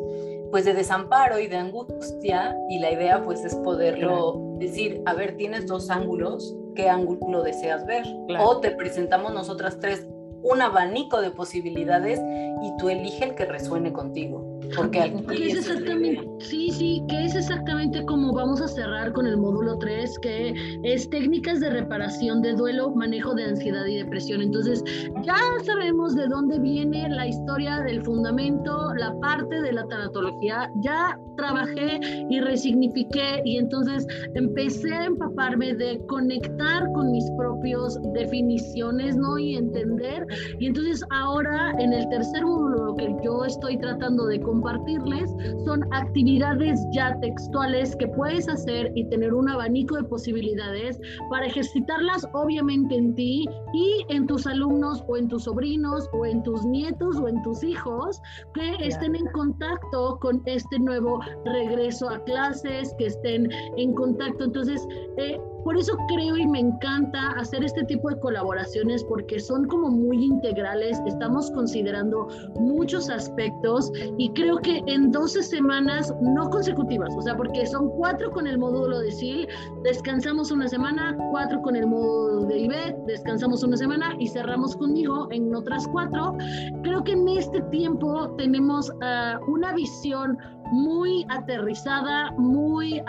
pues 0.50 0.64
de 0.64 0.74
desamparo 0.74 1.40
y 1.40 1.48
de 1.48 1.56
angustia 1.56 2.56
y 2.68 2.78
la 2.78 2.92
idea 2.92 3.22
pues 3.24 3.44
es 3.44 3.54
poderlo 3.56 4.40
decir, 4.58 5.02
a 5.04 5.12
ver, 5.12 5.36
tienes 5.36 5.66
dos 5.66 5.90
ángulos, 5.90 6.56
¿qué 6.76 6.88
ángulo 6.88 7.42
deseas 7.42 7.84
ver? 7.84 8.04
O 8.38 8.60
te 8.60 8.70
presentamos 8.70 9.34
nosotras 9.34 9.78
tres 9.80 10.06
un 10.42 10.62
abanico 10.62 11.20
de 11.20 11.30
posibilidades 11.30 12.20
y 12.62 12.76
tú 12.78 12.88
elige 12.88 13.24
el 13.24 13.34
que 13.34 13.46
resuene 13.46 13.92
contigo. 13.92 14.45
Porque 14.74 15.00
aquí 15.00 15.50
es 15.50 15.58
exactamente, 15.58 16.28
sí, 16.40 16.70
sí, 16.70 17.02
que 17.08 17.24
es 17.24 17.34
exactamente 17.34 18.04
como 18.04 18.32
vamos 18.32 18.60
a 18.60 18.68
cerrar 18.68 19.12
con 19.12 19.26
el 19.26 19.36
módulo 19.36 19.78
3, 19.78 20.18
que 20.20 20.54
es 20.82 21.08
técnicas 21.10 21.60
de 21.60 21.70
reparación 21.70 22.42
de 22.42 22.54
duelo, 22.54 22.90
manejo 22.94 23.34
de 23.34 23.44
ansiedad 23.44 23.84
y 23.86 23.96
depresión. 23.96 24.42
Entonces, 24.42 24.82
ya 25.22 25.36
sabemos 25.64 26.14
de 26.14 26.26
dónde 26.26 26.58
viene 26.58 27.08
la 27.08 27.26
historia 27.26 27.80
del 27.80 28.02
fundamento, 28.02 28.94
la 28.94 29.14
parte 29.20 29.60
de 29.60 29.72
la 29.72 29.86
tanatología. 29.86 30.70
Ya 30.76 31.18
trabajé 31.36 32.00
y 32.30 32.40
resignifiqué 32.40 33.42
y 33.44 33.58
entonces 33.58 34.06
empecé 34.34 34.92
a 34.92 35.04
empaparme 35.04 35.74
de 35.74 35.98
conectar 36.06 36.90
con 36.92 37.12
mis 37.12 37.30
propios 37.32 37.98
definiciones, 38.14 39.16
¿no? 39.16 39.38
Y 39.38 39.56
entender. 39.56 40.26
Y 40.58 40.66
entonces 40.66 41.04
ahora 41.10 41.72
en 41.78 41.92
el 41.92 42.08
tercer 42.08 42.44
módulo 42.44 42.85
que 42.96 43.14
yo 43.24 43.44
estoy 43.44 43.78
tratando 43.78 44.26
de 44.26 44.40
compartirles 44.40 45.34
son 45.64 45.82
actividades 45.92 46.80
ya 46.92 47.18
textuales 47.20 47.94
que 47.96 48.08
puedes 48.08 48.48
hacer 48.48 48.92
y 48.94 49.08
tener 49.08 49.34
un 49.34 49.48
abanico 49.48 49.96
de 49.96 50.04
posibilidades 50.04 50.98
para 51.30 51.46
ejercitarlas 51.46 52.26
obviamente 52.32 52.94
en 52.94 53.14
ti 53.14 53.46
y 53.72 54.04
en 54.08 54.26
tus 54.26 54.46
alumnos 54.46 55.04
o 55.08 55.16
en 55.16 55.28
tus 55.28 55.44
sobrinos 55.44 56.08
o 56.12 56.26
en 56.26 56.42
tus 56.42 56.64
nietos 56.66 57.16
o 57.16 57.28
en 57.28 57.42
tus 57.42 57.62
hijos 57.62 58.20
que 58.54 58.74
estén 58.80 59.14
en 59.14 59.26
contacto 59.26 60.18
con 60.20 60.42
este 60.46 60.78
nuevo 60.78 61.20
regreso 61.44 62.08
a 62.08 62.22
clases, 62.24 62.94
que 62.98 63.06
estén 63.06 63.50
en 63.76 63.94
contacto. 63.94 64.44
Entonces, 64.44 64.86
eh, 65.18 65.38
por 65.66 65.76
eso 65.76 65.98
creo 66.06 66.36
y 66.36 66.46
me 66.46 66.60
encanta 66.60 67.30
hacer 67.30 67.64
este 67.64 67.82
tipo 67.86 68.08
de 68.08 68.20
colaboraciones 68.20 69.02
porque 69.02 69.40
son 69.40 69.66
como 69.66 69.90
muy 69.90 70.24
integrales, 70.24 70.96
estamos 71.06 71.50
considerando 71.50 72.28
muchos 72.54 73.10
aspectos 73.10 73.90
y 74.16 74.30
creo 74.34 74.58
que 74.58 74.80
en 74.86 75.10
12 75.10 75.42
semanas 75.42 76.14
no 76.22 76.48
consecutivas, 76.50 77.12
o 77.16 77.20
sea, 77.20 77.36
porque 77.36 77.66
son 77.66 77.90
cuatro 77.96 78.30
con 78.30 78.46
el 78.46 78.58
módulo 78.58 79.00
de 79.00 79.10
SIL, 79.10 79.48
descansamos 79.82 80.52
una 80.52 80.68
semana, 80.68 81.18
cuatro 81.32 81.60
con 81.62 81.74
el 81.74 81.88
módulo 81.88 82.46
de 82.46 82.58
IBET, 82.60 82.96
descansamos 83.08 83.64
una 83.64 83.76
semana 83.76 84.14
y 84.20 84.28
cerramos 84.28 84.76
conmigo 84.76 85.26
en 85.32 85.52
otras 85.52 85.84
cuatro. 85.88 86.36
Creo 86.84 87.02
que 87.02 87.10
en 87.10 87.26
este 87.26 87.60
tiempo 87.72 88.30
tenemos 88.36 88.88
uh, 88.90 89.50
una 89.50 89.72
visión 89.74 90.38
muy 90.70 91.26
aterrizada, 91.28 92.30
muy 92.38 93.02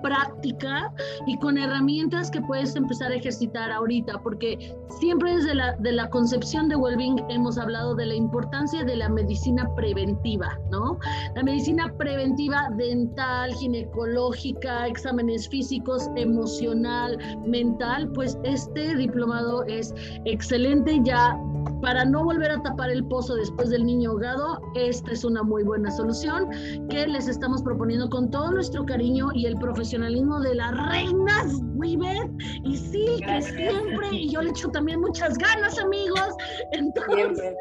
práctica 0.00 0.92
y 1.26 1.38
con 1.38 1.58
herramientas 1.58 2.30
que 2.30 2.40
puedes 2.42 2.74
empezar 2.76 3.12
a 3.12 3.16
ejercitar 3.16 3.70
ahorita, 3.70 4.20
porque 4.22 4.76
siempre 5.00 5.36
desde 5.36 5.54
la, 5.54 5.76
de 5.76 5.92
la 5.92 6.08
concepción 6.10 6.68
de 6.68 6.76
Wellbeing 6.76 7.24
hemos 7.28 7.58
hablado 7.58 7.94
de 7.94 8.06
la 8.06 8.14
importancia 8.14 8.84
de 8.84 8.96
la 8.96 9.08
medicina 9.08 9.68
preventiva, 9.74 10.58
¿no? 10.70 10.98
La 11.34 11.42
medicina 11.42 11.92
preventiva 11.96 12.68
dental, 12.76 13.52
ginecológica, 13.54 14.86
exámenes 14.86 15.48
físicos, 15.48 16.08
emocional, 16.16 17.18
mental, 17.46 18.10
pues 18.12 18.38
este 18.44 18.94
diplomado 18.96 19.64
es 19.64 19.94
excelente 20.24 21.00
ya 21.04 21.38
para 21.80 22.04
no 22.04 22.24
volver 22.24 22.50
a 22.50 22.62
tapar 22.62 22.90
el 22.90 23.04
pozo 23.06 23.34
después 23.34 23.70
del 23.70 23.84
niño 23.84 24.10
ahogado, 24.10 24.60
esta 24.74 25.12
es 25.12 25.24
una 25.24 25.42
muy 25.42 25.62
buena 25.62 25.90
solución 25.90 26.48
que 26.88 27.06
les 27.06 27.28
estamos 27.28 27.62
proponiendo 27.62 28.08
con 28.08 28.30
todo 28.30 28.50
nuestro 28.50 28.84
cariño 28.84 29.28
y 29.34 29.46
el 29.46 29.56
profesionalismo 29.56 30.40
de 30.40 30.54
las 30.54 30.76
reinas 30.88 31.60
Weaver 31.74 32.30
y 32.64 32.76
sí, 32.76 33.20
que 33.24 33.42
siempre, 33.42 34.08
y 34.12 34.30
yo 34.30 34.42
le 34.42 34.50
echo 34.50 34.68
también 34.68 35.00
muchas 35.00 35.38
ganas, 35.38 35.78
amigos. 35.78 36.34
Entonces, 36.72 37.54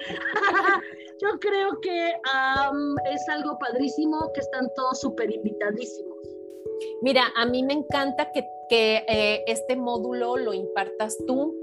yo 1.22 1.28
creo 1.40 1.80
que 1.80 2.12
es 3.12 3.28
algo 3.28 3.58
padrísimo, 3.58 4.30
que 4.32 4.40
están 4.40 4.68
todos 4.74 5.00
súper 5.00 5.30
invitadísimos. 5.30 6.16
Mira, 7.02 7.24
a 7.36 7.46
mí 7.46 7.62
me 7.62 7.74
encanta 7.74 8.30
que, 8.32 8.44
que 8.68 9.04
eh, 9.08 9.44
este 9.46 9.76
módulo 9.76 10.36
lo 10.36 10.52
impartas 10.52 11.16
tú 11.26 11.54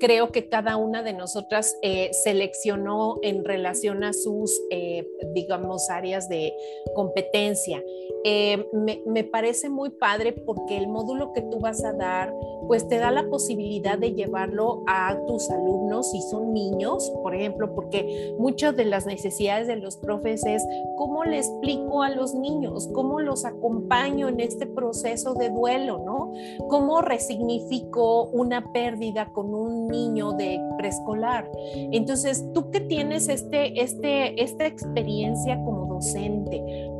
creo 0.00 0.30
que 0.30 0.48
cada 0.48 0.76
una 0.76 1.02
de 1.02 1.12
nosotras 1.12 1.76
eh, 1.82 2.10
seleccionó 2.12 3.16
en 3.22 3.44
relación 3.44 4.04
a 4.04 4.12
sus, 4.12 4.60
eh, 4.70 5.06
digamos, 5.34 5.88
áreas 5.90 6.28
de 6.28 6.54
competencia. 6.94 7.82
Eh, 8.24 8.66
me, 8.72 9.02
me, 9.06 9.24
parece 9.24 9.68
muy 9.68 9.90
padre 9.90 10.32
porque 10.32 10.76
el 10.76 10.88
módulo 10.88 11.32
que 11.32 11.42
tú 11.42 11.60
vas 11.60 11.84
a 11.84 11.92
dar, 11.92 12.32
pues 12.66 12.88
te 12.88 12.98
da 12.98 13.10
la 13.10 13.28
posibilidad 13.28 13.98
de 13.98 14.12
llevarlo 14.12 14.82
a 14.86 15.16
tus 15.26 15.50
alumnos 15.50 16.10
si 16.10 16.22
son 16.22 16.52
niños, 16.52 17.10
por 17.22 17.34
ejemplo, 17.34 17.74
porque 17.74 18.34
muchas 18.38 18.76
de 18.76 18.84
las 18.84 19.06
necesidades 19.06 19.66
de 19.66 19.76
los 19.76 19.96
profes 19.96 20.44
es 20.44 20.64
cómo 20.96 21.24
le 21.24 21.38
explico 21.38 22.02
a 22.02 22.10
los 22.10 22.34
niños, 22.34 22.88
cómo 22.92 23.20
los 23.20 23.44
acompaño 23.44 24.28
en 24.28 24.40
este 24.40 24.66
proceso 24.66 25.34
de 25.34 25.50
duelo, 25.50 25.98
¿no? 25.98 26.32
Cómo 26.68 27.02
resignifico 27.02 28.24
una 28.24 28.72
pérdida 28.72 29.32
con 29.32 29.54
un 29.54 29.88
niño 29.88 30.32
de 30.32 30.60
preescolar. 30.78 31.50
Entonces, 31.74 32.44
tú 32.52 32.70
que 32.70 32.80
tienes 32.80 33.28
este, 33.28 33.80
este, 33.80 34.42
esta 34.42 34.66
experiencia 34.66 35.56
como 35.64 35.75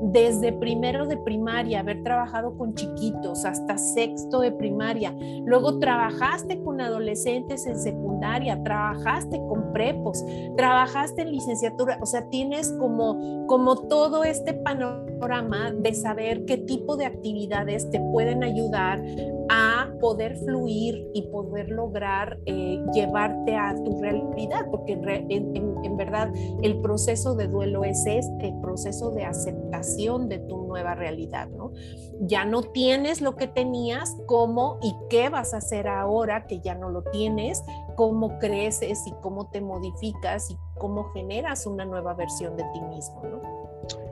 desde 0.02 0.52
primero 0.52 1.06
de 1.06 1.16
primaria, 1.16 1.80
haber 1.80 2.02
trabajado 2.02 2.56
con 2.56 2.74
chiquitos 2.74 3.44
hasta 3.44 3.78
sexto 3.78 4.40
de 4.40 4.52
primaria, 4.52 5.14
luego 5.44 5.78
trabajaste 5.78 6.62
con 6.62 6.80
adolescentes 6.80 7.66
en 7.66 7.78
secundaria, 7.78 8.62
trabajaste 8.62 9.38
con 9.48 9.72
prepos, 9.72 10.24
trabajaste 10.56 11.22
en 11.22 11.32
licenciatura, 11.32 11.98
o 12.00 12.06
sea, 12.06 12.28
tienes 12.28 12.72
como, 12.78 13.46
como 13.46 13.76
todo 13.88 14.24
este 14.24 14.54
panorama 14.54 15.72
de 15.72 15.94
saber 15.94 16.44
qué 16.44 16.58
tipo 16.58 16.96
de 16.96 17.06
actividades 17.06 17.90
te 17.90 18.00
pueden 18.12 18.44
ayudar 18.44 19.02
a 19.48 19.85
poder 20.00 20.36
fluir 20.36 21.08
y 21.14 21.22
poder 21.28 21.68
lograr 21.68 22.38
eh, 22.46 22.80
llevarte 22.92 23.56
a 23.56 23.74
tu 23.74 24.00
realidad, 24.00 24.66
porque 24.70 24.92
en, 24.94 25.96
verdad 25.96 26.30
el 26.62 26.80
proceso 26.80 27.34
de 27.34 27.48
duelo 27.48 27.84
es 27.84 28.04
este 28.06 28.54
proceso 28.60 29.10
de 29.10 29.24
aceptación 29.24 30.28
de 30.28 30.38
tu 30.40 30.66
nueva 30.66 30.94
realidad, 30.94 31.48
¿no? 31.48 31.72
Ya 32.20 32.44
no 32.44 32.62
tienes 32.62 33.20
lo 33.20 33.34
que 33.36 33.46
tenías, 33.46 34.14
cómo 34.26 34.78
y 34.82 34.94
qué 35.08 35.30
vas 35.30 35.54
a 35.54 35.58
hacer 35.58 35.88
ahora 35.88 36.46
que 36.46 36.60
ya 36.60 36.74
no 36.74 36.90
lo 36.90 37.02
tienes, 37.02 37.62
cómo 37.96 38.38
creces 38.38 39.06
y 39.06 39.12
cómo 39.22 39.48
te 39.48 39.60
modificas 39.60 40.50
y 40.50 40.58
cómo 40.78 41.04
generas 41.14 41.66
una 41.66 41.84
nueva 41.86 42.14
versión 42.14 42.56
de 42.56 42.64
ti 42.74 42.80
mismo, 42.82 43.22
¿no? 43.24 43.55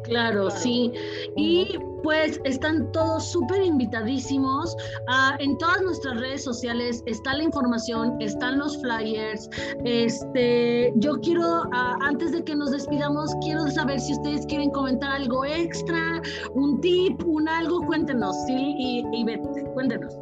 Claro, 0.04 0.50
sí. 0.50 0.92
Y 1.36 1.78
pues 2.02 2.38
están 2.44 2.92
todos 2.92 3.32
súper 3.32 3.62
invitadísimos. 3.62 4.76
Ah, 5.08 5.36
en 5.40 5.56
todas 5.58 5.80
nuestras 5.82 6.20
redes 6.20 6.44
sociales 6.44 7.02
está 7.06 7.34
la 7.34 7.42
información, 7.42 8.16
están 8.20 8.58
los 8.58 8.80
flyers. 8.80 9.48
Este, 9.84 10.92
yo 10.96 11.18
quiero, 11.20 11.62
ah, 11.72 11.96
antes 12.02 12.32
de 12.32 12.44
que 12.44 12.54
nos 12.54 12.70
despidamos, 12.70 13.34
quiero 13.42 13.66
saber 13.70 13.98
si 13.98 14.12
ustedes 14.12 14.46
quieren 14.46 14.70
comentar 14.70 15.10
algo 15.10 15.44
extra, 15.44 16.20
un 16.54 16.80
tip, 16.82 17.24
un 17.24 17.48
algo, 17.48 17.80
cuéntenos, 17.86 18.36
sí, 18.46 18.74
y, 18.78 19.04
y 19.12 19.24
Beth, 19.24 19.42
cuéntenos. 19.72 20.14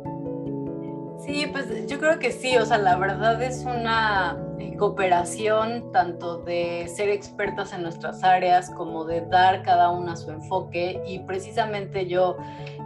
Sí, 1.25 1.47
pues 1.53 1.87
yo 1.87 1.99
creo 1.99 2.19
que 2.19 2.33
sí, 2.33 2.57
o 2.57 2.67
sea, 2.67 2.79
la 2.79 2.97
verdad 2.97 3.41
es 3.43 3.65
una 3.65 4.37
cooperación 4.83 5.93
tanto 5.93 6.39
de 6.39 6.89
ser 6.89 7.09
expertas 7.09 7.73
en 7.73 7.83
nuestras 7.83 8.25
áreas 8.25 8.69
como 8.69 9.05
de 9.05 9.21
dar 9.21 9.63
cada 9.63 9.91
una 9.91 10.17
su 10.17 10.33
enfoque 10.33 11.01
y 11.07 11.21
precisamente 11.21 12.09
yo 12.09 12.37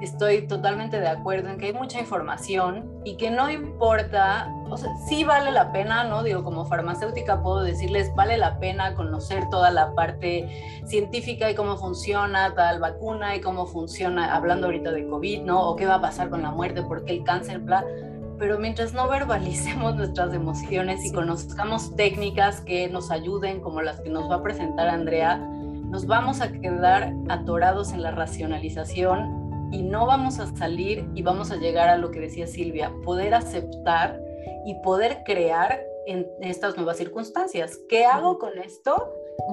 estoy 0.02 0.46
totalmente 0.46 1.00
de 1.00 1.08
acuerdo 1.08 1.48
en 1.48 1.56
que 1.56 1.68
hay 1.68 1.72
mucha 1.72 1.98
información 1.98 3.00
y 3.02 3.16
que 3.16 3.30
no 3.30 3.50
importa, 3.50 4.52
o 4.68 4.76
sea, 4.76 4.90
sí 5.08 5.24
vale 5.24 5.52
la 5.52 5.72
pena, 5.72 6.04
¿no? 6.04 6.22
Digo, 6.22 6.44
como 6.44 6.66
farmacéutica 6.66 7.42
puedo 7.42 7.62
decirles, 7.62 8.14
vale 8.14 8.36
la 8.36 8.58
pena 8.58 8.94
conocer 8.94 9.48
toda 9.48 9.70
la 9.70 9.94
parte 9.94 10.82
científica 10.84 11.50
y 11.50 11.54
cómo 11.54 11.78
funciona 11.78 12.54
tal 12.54 12.78
vacuna 12.78 13.36
y 13.36 13.40
cómo 13.40 13.64
funciona, 13.64 14.34
hablando 14.36 14.66
ahorita 14.66 14.90
de 14.90 15.08
COVID, 15.08 15.44
¿no? 15.44 15.66
O 15.66 15.76
qué 15.76 15.86
va 15.86 15.94
a 15.94 16.00
pasar 16.02 16.28
con 16.28 16.42
la 16.42 16.50
muerte, 16.50 16.82
porque 16.82 17.14
el 17.14 17.24
cáncer, 17.24 17.60
bla 17.60 17.86
pero 18.38 18.58
mientras 18.58 18.92
no 18.92 19.08
verbalicemos 19.08 19.94
nuestras 19.96 20.32
emociones 20.34 21.04
y 21.04 21.12
conozcamos 21.12 21.94
técnicas 21.96 22.60
que 22.60 22.88
nos 22.88 23.10
ayuden, 23.10 23.60
como 23.60 23.82
las 23.82 24.00
que 24.00 24.10
nos 24.10 24.30
va 24.30 24.36
a 24.36 24.42
presentar 24.42 24.88
Andrea, 24.88 25.36
nos 25.36 26.06
vamos 26.06 26.40
a 26.40 26.50
quedar 26.52 27.14
atorados 27.28 27.92
en 27.92 28.02
la 28.02 28.10
racionalización 28.10 29.70
y 29.72 29.82
no 29.82 30.06
vamos 30.06 30.38
a 30.38 30.46
salir 30.56 31.08
y 31.14 31.22
vamos 31.22 31.50
a 31.50 31.56
llegar 31.56 31.88
a 31.88 31.96
lo 31.96 32.10
que 32.10 32.20
decía 32.20 32.46
Silvia, 32.46 32.92
poder 33.04 33.34
aceptar 33.34 34.20
y 34.64 34.74
poder 34.82 35.22
crear 35.24 35.80
en 36.06 36.26
estas 36.40 36.76
nuevas 36.76 36.96
circunstancias. 36.96 37.78
¿Qué 37.88 38.04
hago 38.04 38.38
con 38.38 38.58
esto 38.58 39.12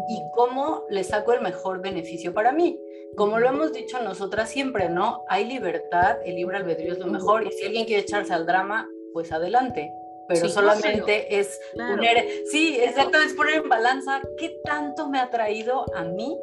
y 0.10 0.22
cómo 0.34 0.84
le 0.90 1.04
saco 1.04 1.34
el 1.34 1.42
mejor 1.42 1.82
beneficio 1.82 2.34
para 2.34 2.52
mí? 2.52 2.80
como 3.16 3.40
lo 3.40 3.48
hemos 3.48 3.74
dicho 3.74 4.02
nosotras 4.02 4.50
siempre, 4.50 4.90
¿no? 4.90 5.24
Hay 5.28 5.46
libertad, 5.46 6.18
el 6.26 6.36
libre 6.36 6.58
albedrío 6.58 6.94
es 6.94 7.00
lo 7.00 7.08
mejor 7.08 7.46
y 7.46 7.52
si 7.52 7.66
alguien 7.66 7.86
quiere 7.86 8.02
echarse 8.02 8.34
al 8.34 8.46
drama, 8.46 8.90
pues 9.14 9.32
adelante. 9.32 9.92
Pero 10.28 10.48
solamente 10.48 11.38
es 11.38 11.60
poner, 11.76 12.26
sí, 12.46 12.78
exacto, 12.80 13.18
es 13.20 13.34
poner 13.34 13.56
en 13.56 13.70
balanza 13.70 14.22
qué 14.38 14.58
tanto 14.64 15.10
me 15.10 15.20
ha 15.20 15.30
traído 15.30 15.86
a 15.96 16.04
mí 16.04 16.40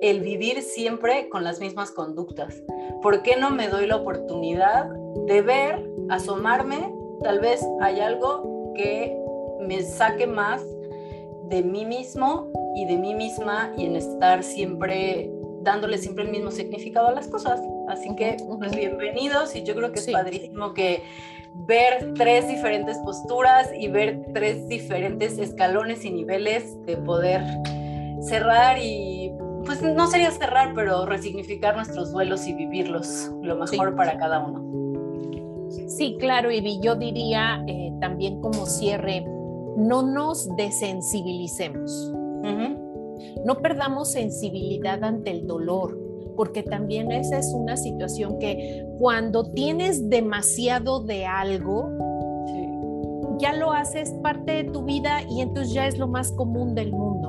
el 0.00 0.20
vivir 0.20 0.62
siempre 0.62 1.28
con 1.28 1.42
las 1.42 1.58
mismas 1.58 1.90
conductas. 1.90 2.62
¿Por 3.02 3.22
qué 3.22 3.36
no 3.36 3.50
me 3.50 3.68
doy 3.68 3.86
la 3.86 3.96
oportunidad 3.96 4.88
de 5.26 5.42
ver, 5.42 5.84
asomarme? 6.10 6.94
Tal 7.22 7.40
vez 7.40 7.60
hay 7.80 8.00
algo 8.00 8.72
que 8.76 9.18
me 9.60 9.82
saque 9.82 10.26
más 10.26 10.62
de 11.48 11.62
mí 11.62 11.84
mismo 11.84 12.50
y 12.74 12.86
de 12.86 12.96
mí 12.96 13.14
misma 13.14 13.72
y 13.76 13.86
en 13.86 13.96
estar 13.96 14.42
siempre 14.42 15.30
dándole 15.62 15.98
siempre 15.98 16.24
el 16.24 16.30
mismo 16.30 16.50
significado 16.50 17.08
a 17.08 17.12
las 17.12 17.28
cosas. 17.28 17.60
Así 17.88 18.14
que, 18.16 18.36
pues 18.58 18.76
bienvenidos 18.76 19.56
y 19.56 19.62
yo 19.62 19.74
creo 19.74 19.92
que 19.92 20.00
es 20.00 20.10
padrísimo 20.10 20.74
que 20.74 21.02
ver 21.54 22.12
tres 22.14 22.48
diferentes 22.48 22.98
posturas 22.98 23.70
y 23.78 23.88
ver 23.88 24.26
tres 24.34 24.68
diferentes 24.68 25.38
escalones 25.38 26.04
y 26.04 26.10
niveles 26.10 26.76
de 26.84 26.96
poder 26.98 27.42
cerrar 28.20 28.78
y, 28.78 29.32
pues 29.64 29.82
no 29.82 30.06
sería 30.06 30.30
cerrar, 30.30 30.74
pero 30.74 31.06
resignificar 31.06 31.76
nuestros 31.76 32.12
duelos 32.12 32.46
y 32.46 32.54
vivirlos 32.54 33.30
lo 33.42 33.56
mejor 33.56 33.96
para 33.96 34.18
cada 34.18 34.40
uno. 34.40 34.62
Sí, 35.88 36.16
claro, 36.18 36.50
y 36.50 36.80
yo 36.80 36.94
diría 36.94 37.62
eh, 37.66 37.92
también 38.00 38.40
como 38.40 38.66
cierre, 38.66 39.24
no 39.76 40.02
nos 40.02 40.54
desensibilicemos. 40.56 42.12
No 43.44 43.60
perdamos 43.60 44.12
sensibilidad 44.12 45.02
ante 45.04 45.30
el 45.30 45.46
dolor, 45.46 45.98
porque 46.36 46.62
también 46.62 47.12
esa 47.12 47.38
es 47.38 47.52
una 47.54 47.76
situación 47.76 48.38
que 48.38 48.86
cuando 48.98 49.50
tienes 49.52 50.08
demasiado 50.08 51.00
de 51.00 51.26
algo, 51.26 51.90
ya 53.38 53.52
lo 53.52 53.72
haces 53.72 54.12
parte 54.22 54.52
de 54.52 54.64
tu 54.64 54.84
vida 54.84 55.22
y 55.28 55.40
entonces 55.40 55.72
ya 55.72 55.86
es 55.86 55.98
lo 55.98 56.08
más 56.08 56.32
común 56.32 56.74
del 56.74 56.92
mundo. 56.92 57.23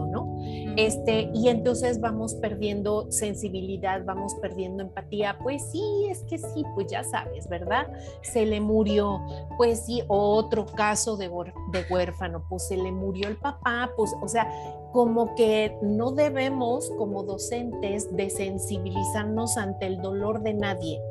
Este, 0.77 1.29
y 1.33 1.47
entonces 1.47 1.99
vamos 1.99 2.33
perdiendo 2.35 3.09
sensibilidad, 3.11 4.03
vamos 4.05 4.35
perdiendo 4.35 4.83
empatía. 4.83 5.37
Pues 5.41 5.63
sí, 5.71 6.07
es 6.09 6.23
que 6.23 6.37
sí, 6.37 6.63
pues 6.73 6.87
ya 6.87 7.03
sabes, 7.03 7.47
¿verdad? 7.47 7.87
Se 8.21 8.45
le 8.45 8.59
murió, 8.59 9.21
pues 9.57 9.85
sí, 9.85 10.03
otro 10.07 10.65
caso 10.65 11.15
de, 11.17 11.29
de 11.71 11.85
huérfano, 11.89 12.45
pues 12.49 12.67
se 12.67 12.77
le 12.77 12.91
murió 12.91 13.27
el 13.27 13.37
papá, 13.37 13.91
pues, 13.95 14.13
o 14.21 14.27
sea, 14.27 14.49
como 14.91 15.35
que 15.35 15.77
no 15.81 16.11
debemos 16.11 16.89
como 16.97 17.23
docentes 17.23 18.15
desensibilizarnos 18.15 19.57
ante 19.57 19.87
el 19.87 20.01
dolor 20.01 20.41
de 20.41 20.53
nadie. 20.53 21.01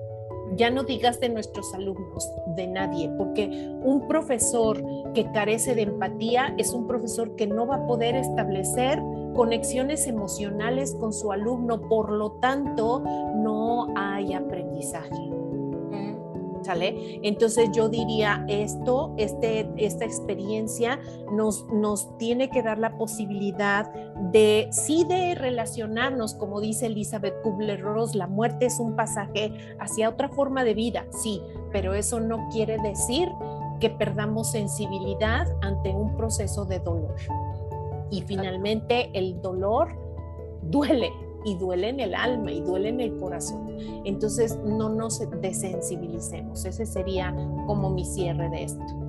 Ya 0.57 0.70
no 0.70 0.85
digas 0.85 1.20
de 1.20 1.31
nuestros 1.31 1.72
alumnos, 1.74 2.31
de 2.55 2.66
nadie, 2.66 3.11
porque 3.18 3.48
un 3.83 4.07
profesor 4.07 4.83
que 5.14 5.31
carece 5.33 5.74
de 5.74 5.83
empatía 5.83 6.55
es 6.59 6.72
un 6.72 6.87
profesor 6.87 7.35
que 7.35 7.46
no 7.46 7.66
va 7.66 7.77
a 7.77 7.87
poder 7.87 8.14
establecer 8.14 9.03
conexiones 9.35 10.07
emocionales 10.07 10.94
con 10.94 11.12
su 11.12 11.33
alumno, 11.33 11.81
por 11.83 12.11
lo 12.11 12.33
tanto 12.33 13.03
no 13.37 13.88
hay 13.97 14.33
aprendizaje. 14.33 15.31
¿sale? 16.64 17.20
Entonces 17.23 17.70
yo 17.73 17.88
diría 17.88 18.44
esto, 18.49 19.14
este, 19.16 19.70
esta 19.77 20.05
experiencia 20.05 20.99
nos, 21.31 21.66
nos 21.73 22.16
tiene 22.18 22.51
que 22.51 22.62
dar 22.62 22.79
la 22.79 22.97
posibilidad 22.97 23.92
de, 24.33 24.68
sí, 24.73 25.05
de 25.05 25.35
relacionarnos, 25.35 26.35
como 26.35 26.61
dice 26.61 26.87
Elizabeth 26.87 27.35
Kubler-Ross, 27.42 28.14
la 28.14 28.27
muerte 28.27 28.66
es 28.66 28.81
un 28.81 28.97
pasaje 28.97 29.53
hacia 29.79 30.09
otra 30.09 30.29
forma 30.29 30.64
de 30.64 30.75
vida, 30.75 31.07
sí, 31.11 31.40
pero 31.70 31.94
eso 31.94 32.20
no 32.20 32.49
quiere 32.51 32.79
decir 32.79 33.29
que 33.81 33.90
perdamos 33.90 34.53
sensibilidad 34.53 35.47
ante 35.61 35.90
un 35.90 36.16
proceso 36.16 36.64
de 36.64 36.79
dolor. 36.79 37.16
Y 38.11 38.23
finalmente 38.23 39.11
el 39.14 39.40
dolor 39.40 39.88
duele, 40.62 41.11
y 41.45 41.55
duele 41.57 41.90
en 41.90 42.01
el 42.01 42.14
alma 42.14 42.51
y 42.51 42.61
duele 42.61 42.88
en 42.88 43.01
el 43.01 43.17
corazón. 43.19 43.77
Entonces 44.05 44.59
no 44.64 44.88
nos 44.88 45.21
desensibilicemos. 45.40 46.64
Ese 46.64 46.87
sería 46.87 47.35
como 47.67 47.90
mi 47.90 48.05
cierre 48.05 48.49
de 48.49 48.64
esto. 48.64 49.04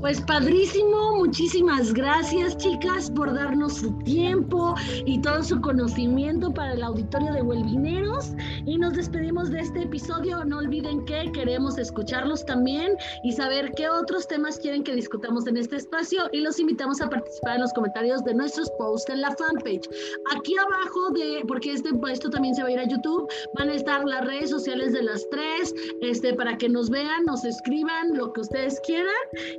Pues 0.00 0.20
padrísimo, 0.20 1.16
muchísimas 1.16 1.94
gracias 1.94 2.56
chicas 2.58 3.10
por 3.10 3.32
darnos 3.32 3.78
su 3.78 3.96
tiempo 4.00 4.74
y 5.06 5.20
todo 5.22 5.42
su 5.42 5.58
conocimiento 5.60 6.52
para 6.52 6.74
el 6.74 6.82
auditorio 6.82 7.32
de 7.32 7.40
Huelvineros 7.40 8.32
y 8.66 8.76
nos 8.76 8.92
despedimos 8.92 9.50
de 9.50 9.60
este 9.60 9.82
episodio. 9.82 10.44
No 10.44 10.58
olviden 10.58 11.04
que 11.06 11.32
queremos 11.32 11.78
escucharlos 11.78 12.44
también 12.44 12.92
y 13.24 13.32
saber 13.32 13.72
qué 13.74 13.88
otros 13.88 14.28
temas 14.28 14.58
quieren 14.58 14.84
que 14.84 14.94
discutamos 14.94 15.46
en 15.46 15.56
este 15.56 15.76
espacio 15.76 16.24
y 16.30 16.40
los 16.40 16.60
invitamos 16.60 17.00
a 17.00 17.08
participar 17.08 17.56
en 17.56 17.62
los 17.62 17.72
comentarios 17.72 18.22
de 18.24 18.34
nuestros 18.34 18.70
posts 18.78 19.10
en 19.10 19.22
la 19.22 19.34
fanpage. 19.34 19.88
Aquí 20.36 20.54
abajo 20.58 21.10
de, 21.14 21.42
porque 21.48 21.72
este, 21.72 21.90
esto 22.12 22.28
también 22.28 22.54
se 22.54 22.62
va 22.62 22.68
a 22.68 22.72
ir 22.72 22.78
a 22.78 22.88
YouTube, 22.88 23.26
van 23.58 23.70
a 23.70 23.74
estar 23.74 24.04
las 24.04 24.26
redes 24.26 24.50
sociales 24.50 24.92
de 24.92 25.02
las 25.02 25.26
tres, 25.30 25.74
este, 26.02 26.34
para 26.34 26.56
que 26.58 26.68
nos 26.68 26.90
vean, 26.90 27.24
nos 27.24 27.44
escriban 27.44 28.14
lo 28.14 28.32
que 28.32 28.42
ustedes 28.42 28.78
quieran 28.80 29.14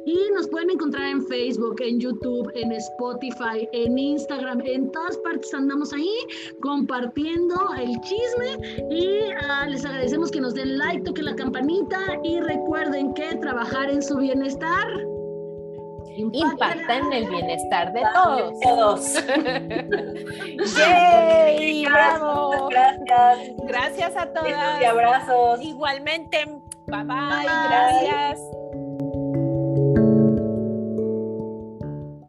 y 0.05 0.27
pueden 0.45 0.69
encontrar 0.69 1.07
en 1.07 1.25
Facebook, 1.25 1.77
en 1.81 1.99
YouTube, 1.99 2.51
en 2.53 2.71
Spotify, 2.73 3.67
en 3.71 3.97
Instagram, 3.97 4.61
en 4.65 4.91
todas 4.91 5.17
partes 5.17 5.51
andamos 5.53 5.91
ahí 5.93 6.13
compartiendo 6.61 7.55
el 7.79 7.99
chisme 8.01 8.85
y 8.91 9.31
ah, 9.41 9.65
les 9.67 9.83
agradecemos 9.83 10.29
que 10.29 10.41
nos 10.41 10.53
den 10.53 10.77
like, 10.77 11.01
toquen 11.03 11.25
la 11.25 11.35
campanita 11.35 12.19
y 12.23 12.39
recuerden 12.41 13.13
que 13.15 13.35
trabajar 13.37 13.89
en 13.89 14.03
su 14.03 14.17
bienestar 14.17 14.87
impacta 16.17 16.97
en 16.97 17.13
el 17.13 17.29
bienestar 17.29 17.93
de 17.93 18.01
todos. 18.13 18.59
todos. 18.61 19.13
¡Yay! 20.77 21.85
¡Bravo! 21.85 22.69
Gracias. 22.69 23.55
Gracias 23.63 24.17
a 24.17 24.33
todas. 24.33 24.81
Y 24.81 24.85
abrazos. 24.85 25.61
Igualmente. 25.61 26.45
bye. 26.87 27.03
bye. 27.03 27.43
Gracias. 27.43 28.39